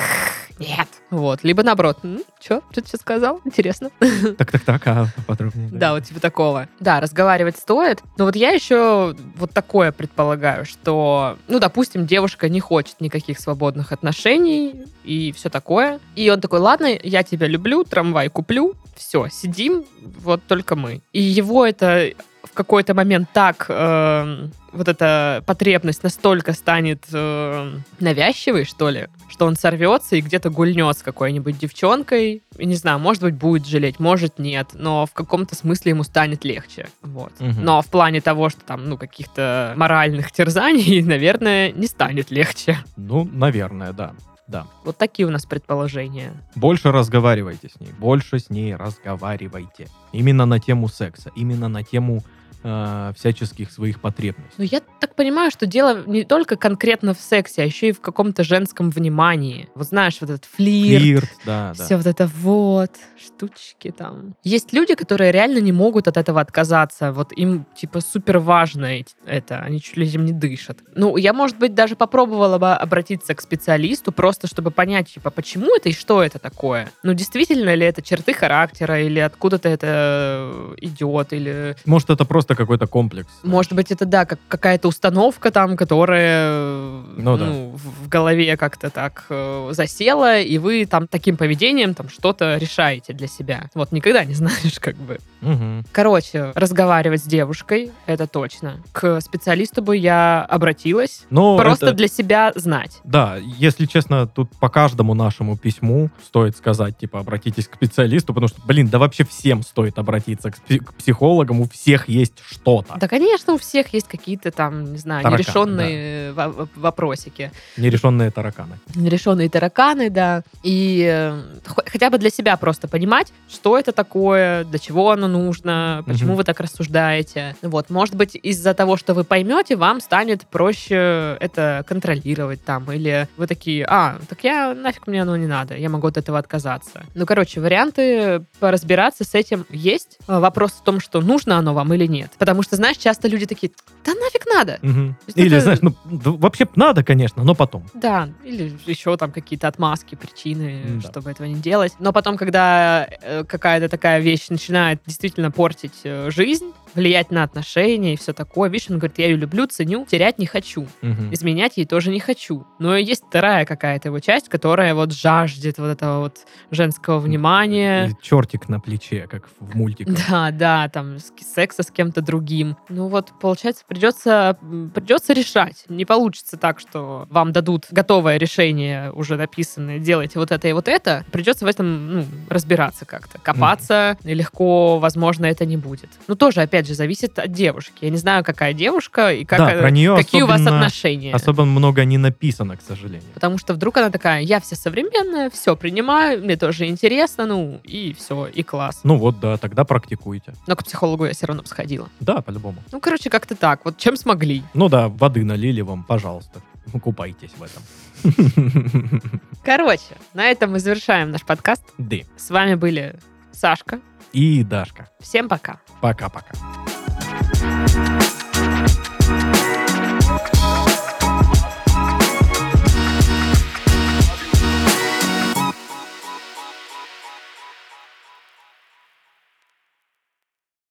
нет. 0.58 0.88
Вот. 1.10 1.42
Либо 1.42 1.62
наоборот, 1.62 1.98
что? 2.40 2.62
Что 2.70 2.80
ты 2.80 2.88
сейчас 2.88 3.00
сказал? 3.00 3.40
Интересно. 3.44 3.90
Так, 4.38 4.50
так, 4.50 4.62
так, 4.62 4.86
а 4.86 5.06
подробнее. 5.26 5.68
Да, 5.70 5.92
вот 5.92 6.04
типа 6.04 6.20
такого. 6.20 6.68
Да, 6.80 7.00
разговаривать 7.00 7.56
стоит. 7.56 8.02
Но 8.16 8.24
вот 8.24 8.36
я 8.36 8.50
еще 8.50 9.14
вот 9.36 9.52
такое 9.52 9.92
предполагаю, 9.92 10.64
что, 10.64 11.38
ну, 11.46 11.58
допустим, 11.58 12.06
девушка 12.06 12.48
не 12.48 12.60
хочет 12.60 13.00
никаких 13.00 13.38
свободных 13.38 13.92
отношений 13.92 14.84
и 15.04 15.32
все 15.32 15.50
такое. 15.50 16.00
И 16.16 16.30
он 16.30 16.40
такой, 16.40 16.60
ладно, 16.60 16.88
я 17.02 17.22
тебя 17.22 17.46
люблю, 17.46 17.84
трамвай 17.84 18.28
куплю, 18.28 18.74
все, 18.96 19.28
сидим, 19.28 19.84
вот 20.02 20.42
только 20.46 20.74
мы. 20.74 21.02
И 21.12 21.20
его 21.20 21.64
это 21.66 22.12
в 22.44 22.52
какой-то 22.52 22.94
момент 22.94 23.28
так 23.32 23.66
э, 23.68 24.48
вот 24.72 24.88
эта 24.88 25.42
потребность 25.46 26.02
настолько 26.02 26.52
станет 26.52 27.04
э, 27.12 27.72
навязчивой, 28.00 28.64
что 28.64 28.90
ли, 28.90 29.08
что 29.28 29.46
он 29.46 29.56
сорвется 29.56 30.16
и 30.16 30.20
где-то 30.20 30.50
гульнет 30.50 30.98
с 30.98 31.02
какой-нибудь 31.02 31.58
девчонкой. 31.58 32.42
И 32.58 32.66
не 32.66 32.74
знаю, 32.74 32.98
может 32.98 33.22
быть, 33.22 33.34
будет 33.34 33.66
жалеть, 33.66 33.98
может, 33.98 34.38
нет, 34.38 34.68
но 34.74 35.06
в 35.06 35.12
каком-то 35.12 35.54
смысле 35.54 35.90
ему 35.90 36.02
станет 36.02 36.44
легче. 36.44 36.88
Вот. 37.02 37.32
Мгм. 37.38 37.64
Но 37.64 37.82
в 37.82 37.86
плане 37.86 38.20
того, 38.20 38.50
что 38.50 38.60
там, 38.60 38.88
ну, 38.88 38.98
каких-то 38.98 39.72
моральных 39.76 40.30
терзаний, 40.32 41.02
наверное, 41.04 41.72
не 41.72 41.86
станет 41.86 42.30
легче. 42.30 42.78
Ну, 42.96 43.28
наверное, 43.32 43.92
да. 43.92 44.14
Да. 44.46 44.66
Вот 44.84 44.98
такие 44.98 45.26
у 45.26 45.30
нас 45.30 45.46
предположения. 45.46 46.32
Больше 46.54 46.92
разговаривайте 46.92 47.70
с 47.70 47.80
ней, 47.80 47.90
больше 47.98 48.38
с 48.38 48.50
ней 48.50 48.76
разговаривайте. 48.76 49.88
Именно 50.12 50.44
на 50.44 50.60
тему 50.60 50.88
секса, 50.88 51.30
именно 51.34 51.68
на 51.68 51.82
тему 51.82 52.22
э, 52.64 53.12
всяческих 53.16 53.70
своих 53.70 54.00
потребностей. 54.00 54.54
Но 54.58 54.64
я 54.64 54.80
так 55.00 55.14
понимаю, 55.14 55.50
что 55.50 55.66
дело 55.66 56.02
не 56.06 56.24
только 56.24 56.56
конкретно 56.56 57.14
в 57.14 57.20
сексе, 57.20 57.62
а 57.62 57.64
еще 57.64 57.90
и 57.90 57.92
в 57.92 58.00
каком-то 58.00 58.42
женском 58.42 58.90
внимании. 58.90 59.68
Вот 59.74 59.86
знаешь, 59.86 60.16
вот 60.20 60.30
этот 60.30 60.44
флирт, 60.46 61.02
Флирт, 61.02 61.30
да, 61.44 61.72
да. 61.76 61.84
все 61.84 61.96
вот 61.96 62.06
это 62.06 62.26
вот, 62.26 62.90
штучки 63.24 63.90
там. 63.90 64.34
Есть 64.42 64.72
люди, 64.72 64.94
которые 64.94 65.32
реально 65.32 65.58
не 65.58 65.72
могут 65.72 66.08
от 66.08 66.16
этого 66.16 66.40
отказаться. 66.40 67.12
Вот 67.12 67.32
им, 67.32 67.66
типа, 67.76 68.00
супер 68.00 68.38
важно 68.38 69.04
это. 69.26 69.58
Они 69.58 69.80
чуть 69.80 69.96
ли 69.96 70.06
не 70.16 70.32
дышат. 70.32 70.78
Ну, 70.94 71.16
я, 71.16 71.32
может 71.32 71.58
быть, 71.58 71.74
даже 71.74 71.96
попробовала 71.96 72.58
бы 72.58 72.72
обратиться 72.72 73.34
к 73.34 73.40
специалисту, 73.40 74.12
просто 74.12 74.46
чтобы 74.46 74.70
понять, 74.70 75.12
типа, 75.12 75.30
почему 75.30 75.74
это 75.76 75.90
и 75.90 75.92
что 75.92 76.22
это 76.22 76.38
такое. 76.38 76.90
Ну, 77.02 77.14
действительно 77.14 77.74
ли 77.74 77.86
это 77.86 78.02
черты 78.02 78.32
характера, 78.32 79.00
или 79.02 79.18
откуда-то 79.18 79.68
это 79.68 80.74
идет, 80.78 81.32
или 81.32 81.76
Может, 81.84 82.10
это 82.10 82.24
просто 82.24 82.53
какой-то 82.54 82.86
комплекс. 82.86 83.28
может 83.42 83.72
быть, 83.72 83.90
это, 83.90 84.04
да, 84.06 84.24
как 84.24 84.38
какая-то 84.48 84.88
установка 84.88 85.50
там, 85.50 85.76
которая 85.76 86.48
э, 86.50 87.02
Ну 87.16 87.36
да. 87.36 87.44
в 87.44 88.04
в 88.04 88.08
голове 88.08 88.56
как-то 88.56 88.90
так 88.90 89.24
э, 89.30 89.68
засела, 89.72 90.38
и 90.40 90.58
вы 90.58 90.84
там 90.86 91.08
таким 91.08 91.36
поведением 91.36 91.94
там 91.94 92.08
что-то 92.08 92.56
решаете 92.58 93.12
для 93.12 93.26
себя. 93.26 93.70
Вот 93.74 93.92
никогда 93.92 94.24
не 94.24 94.34
знаешь, 94.34 94.78
как 94.78 94.96
бы. 94.96 95.18
Мгм. 95.40 95.84
Короче, 95.92 96.52
разговаривать 96.54 97.20
с 97.22 97.26
девушкой, 97.26 97.90
это 98.06 98.26
точно. 98.26 98.82
К 98.92 99.20
специалисту 99.20 99.82
бы 99.82 99.96
я 99.96 100.42
обратилась. 100.48 101.24
Но 101.30 101.56
Просто 101.58 101.86
Ну, 101.86 101.90
это- 101.92 101.96
для 101.98 102.08
себя 102.08 102.52
знать. 102.54 103.00
Да, 103.04 103.36
если 103.58 103.86
честно, 103.86 104.26
тут 104.26 104.50
по 104.58 104.68
каждому 104.68 105.14
нашему 105.14 105.56
письму 105.56 106.10
стоит 106.24 106.56
сказать, 106.56 106.96
типа, 106.98 107.20
обратитесь 107.20 107.68
к 107.68 107.74
специалисту, 107.74 108.32
потому 108.34 108.48
что, 108.48 108.60
блин, 108.66 108.88
да 108.88 108.98
вообще 108.98 109.24
всем 109.24 109.62
стоит 109.62 109.98
обратиться 109.98 110.50
к 110.50 110.94
психологам, 110.94 111.60
у 111.60 111.68
всех 111.68 112.08
есть 112.08 112.40
что-то. 112.50 112.96
Да, 112.98 113.08
конечно, 113.08 113.54
у 113.54 113.58
всех 113.58 113.92
есть 113.94 114.08
какие-то 114.08 114.50
там, 114.50 114.92
не 114.92 114.98
знаю, 114.98 115.22
Тараканы, 115.22 115.38
нерешенные 115.42 116.32
во- 116.32 116.68
вопросики. 116.76 117.50
Нерешенные 117.76 118.30
тараканы. 118.30 118.78
нерешенные 118.94 119.48
тараканы, 119.48 120.10
да, 120.10 120.42
и 120.62 121.04
э, 121.10 121.40
хо- 121.66 121.82
хотя 121.86 122.10
бы 122.10 122.18
для 122.18 122.30
себя 122.30 122.56
просто 122.56 122.88
понимать, 122.88 123.32
что 123.48 123.78
это 123.78 123.92
такое, 123.92 124.64
для 124.64 124.78
чего 124.78 125.10
оно 125.10 125.28
нужно, 125.28 126.02
почему 126.06 126.30
Мгм. 126.30 126.36
вы 126.36 126.44
так 126.44 126.60
рассуждаете. 126.60 127.56
Вот, 127.62 127.90
может 127.90 128.14
быть, 128.14 128.34
из-за 128.34 128.74
того, 128.74 128.96
что 128.96 129.14
вы 129.14 129.24
поймете, 129.24 129.76
вам 129.76 130.00
станет 130.00 130.46
проще 130.46 131.36
это 131.40 131.84
контролировать 131.88 132.64
там, 132.64 132.90
или 132.92 133.28
вы 133.36 133.46
такие, 133.46 133.84
а, 133.88 134.18
так 134.28 134.44
я, 134.44 134.74
нафиг 134.74 135.06
мне 135.06 135.22
оно 135.22 135.36
не 135.36 135.46
надо, 135.46 135.76
я 135.76 135.88
могу 135.88 136.06
от 136.08 136.16
этого 136.16 136.38
отказаться. 136.38 137.04
Ну, 137.14 137.26
короче, 137.26 137.60
варианты 137.60 138.44
поразбираться 138.60 139.24
с 139.24 139.34
этим 139.34 139.66
есть. 139.70 140.18
А 140.26 140.40
Вопрос 140.40 140.72
в 140.72 140.82
том, 140.84 141.00
что 141.00 141.20
нужно 141.20 141.56
оно 141.58 141.74
вам 141.74 141.92
или 141.94 142.06
нет. 142.06 142.30
Потому 142.38 142.62
что, 142.62 142.76
знаешь, 142.76 142.96
часто 142.96 143.28
люди 143.28 143.46
такие, 143.46 143.72
да 144.04 144.12
нафиг 144.14 144.46
надо. 144.46 144.78
Есть 145.26 145.38
Или, 145.38 145.56
это- 145.56 145.60
знаешь, 145.64 145.78
ну, 145.82 145.94
да 146.04 146.30
вообще 146.32 146.66
надо, 146.76 147.04
конечно, 147.04 147.44
но 147.44 147.54
потом. 147.54 147.84
Да, 147.94 148.28
или 148.44 148.76
еще 148.86 149.16
там 149.16 149.30
какие-то 149.32 149.68
отмазки, 149.68 150.14
причины, 150.14 150.82
М-да. 150.84 151.08
чтобы 151.08 151.30
этого 151.30 151.46
не 151.46 151.54
делать. 151.60 151.92
Но 151.98 152.12
потом, 152.12 152.36
когда 152.36 153.06
э, 153.22 153.44
какая-то 153.44 153.88
такая 153.88 154.20
вещь 154.20 154.48
начинает 154.48 155.00
действительно 155.06 155.50
портить 155.50 156.00
э, 156.04 156.30
жизнь, 156.30 156.72
влиять 156.94 157.30
на 157.30 157.42
отношения 157.42 158.14
и 158.14 158.16
все 158.16 158.32
такое, 158.32 158.70
видишь, 158.70 158.90
он 158.90 158.98
говорит, 158.98 159.18
я 159.18 159.26
ее 159.26 159.36
люблю, 159.36 159.66
ценю, 159.66 160.06
терять 160.06 160.38
не 160.38 160.46
хочу. 160.46 160.86
Мгм. 161.02 161.32
Изменять 161.32 161.76
ей 161.76 161.86
тоже 161.86 162.10
не 162.10 162.20
хочу. 162.20 162.66
Но 162.78 162.96
есть 162.96 163.24
вторая 163.28 163.64
какая-то 163.64 164.08
его 164.08 164.20
часть, 164.20 164.48
которая 164.48 164.94
вот 164.94 165.12
жаждет 165.12 165.78
вот 165.78 165.88
этого 165.88 166.20
вот 166.20 166.38
женского 166.70 167.18
внимания. 167.18 168.08
И 168.08 168.12
чертик 168.22 168.68
на 168.68 168.80
плече, 168.80 169.26
как 169.30 169.48
в 169.60 169.76
мультиках. 169.76 170.16
Да, 170.28 170.50
да, 170.50 170.88
там 170.88 171.18
секса 171.40 171.82
с 171.82 171.90
кем-то 171.90 172.20
другим. 172.20 172.76
Ну 172.88 173.08
вот, 173.08 173.32
получается, 173.40 173.84
придется, 173.86 174.58
придется 174.94 175.32
решать. 175.32 175.84
Не 175.88 176.04
получится 176.04 176.56
так, 176.56 176.80
что 176.80 177.26
вам 177.30 177.52
дадут 177.52 177.86
готовое 177.90 178.36
решение, 178.36 179.10
уже 179.12 179.36
написанное, 179.36 179.98
делайте 179.98 180.38
вот 180.38 180.52
это 180.52 180.68
и 180.68 180.72
вот 180.72 180.88
это. 180.88 181.24
Придется 181.32 181.64
в 181.64 181.68
этом 181.68 182.12
ну, 182.12 182.24
разбираться 182.48 183.04
как-то, 183.04 183.38
копаться. 183.38 184.16
И 184.24 184.34
легко, 184.34 184.98
возможно, 184.98 185.46
это 185.46 185.64
не 185.66 185.76
будет. 185.76 186.10
Ну, 186.28 186.34
тоже, 186.34 186.62
опять 186.62 186.83
же, 186.86 186.94
зависит 186.94 187.38
от 187.38 187.52
девушки. 187.52 187.92
Я 188.00 188.10
не 188.10 188.16
знаю, 188.16 188.44
какая 188.44 188.72
девушка 188.72 189.32
и 189.32 189.44
как, 189.44 189.58
Да, 189.58 189.78
про 189.78 189.90
неё 189.90 190.16
какие 190.16 190.42
у 190.42 190.46
вас 190.46 190.60
отношения. 190.60 191.32
Особо 191.34 191.64
много 191.64 192.04
не 192.04 192.18
написано, 192.18 192.76
к 192.76 192.82
сожалению. 192.82 193.28
Потому 193.34 193.58
что 193.58 193.74
вдруг 193.74 193.96
она 193.96 194.10
такая, 194.10 194.40
я 194.42 194.60
вся 194.60 194.76
современная, 194.76 195.50
все 195.50 195.76
принимаю, 195.76 196.42
мне 196.42 196.56
тоже 196.56 196.86
интересно, 196.86 197.46
ну, 197.46 197.80
и 197.84 198.14
все, 198.14 198.46
и 198.46 198.62
класс. 198.62 199.00
Ну 199.04 199.16
вот, 199.16 199.40
да, 199.40 199.56
тогда 199.56 199.84
практикуйте. 199.84 200.54
Но 200.66 200.76
к 200.76 200.84
психологу 200.84 201.26
я 201.26 201.32
все 201.32 201.46
равно 201.46 201.64
сходила. 201.64 202.08
Да, 202.20 202.40
по-любому. 202.42 202.82
Ну, 202.92 203.00
короче, 203.00 203.30
как-то 203.30 203.54
так. 203.54 203.84
Вот 203.84 203.98
чем 203.98 204.16
смогли. 204.16 204.62
Ну 204.74 204.88
да, 204.88 205.08
воды 205.08 205.44
налили 205.44 205.80
вам, 205.80 206.04
пожалуйста. 206.04 206.60
Купайтесь 207.02 207.50
в 207.56 207.62
этом. 207.62 207.82
Короче, 209.64 210.16
на 210.34 210.46
этом 210.46 210.72
мы 210.72 210.78
завершаем 210.78 211.30
наш 211.30 211.42
подкаст. 211.42 211.82
Да. 211.98 212.18
С 212.36 212.50
вами 212.50 212.74
были 212.74 213.18
Сашка. 213.52 214.00
И 214.32 214.62
Дашка. 214.62 215.08
Всем 215.20 215.48
пока. 215.48 215.80
Пока-пока. 216.04 216.52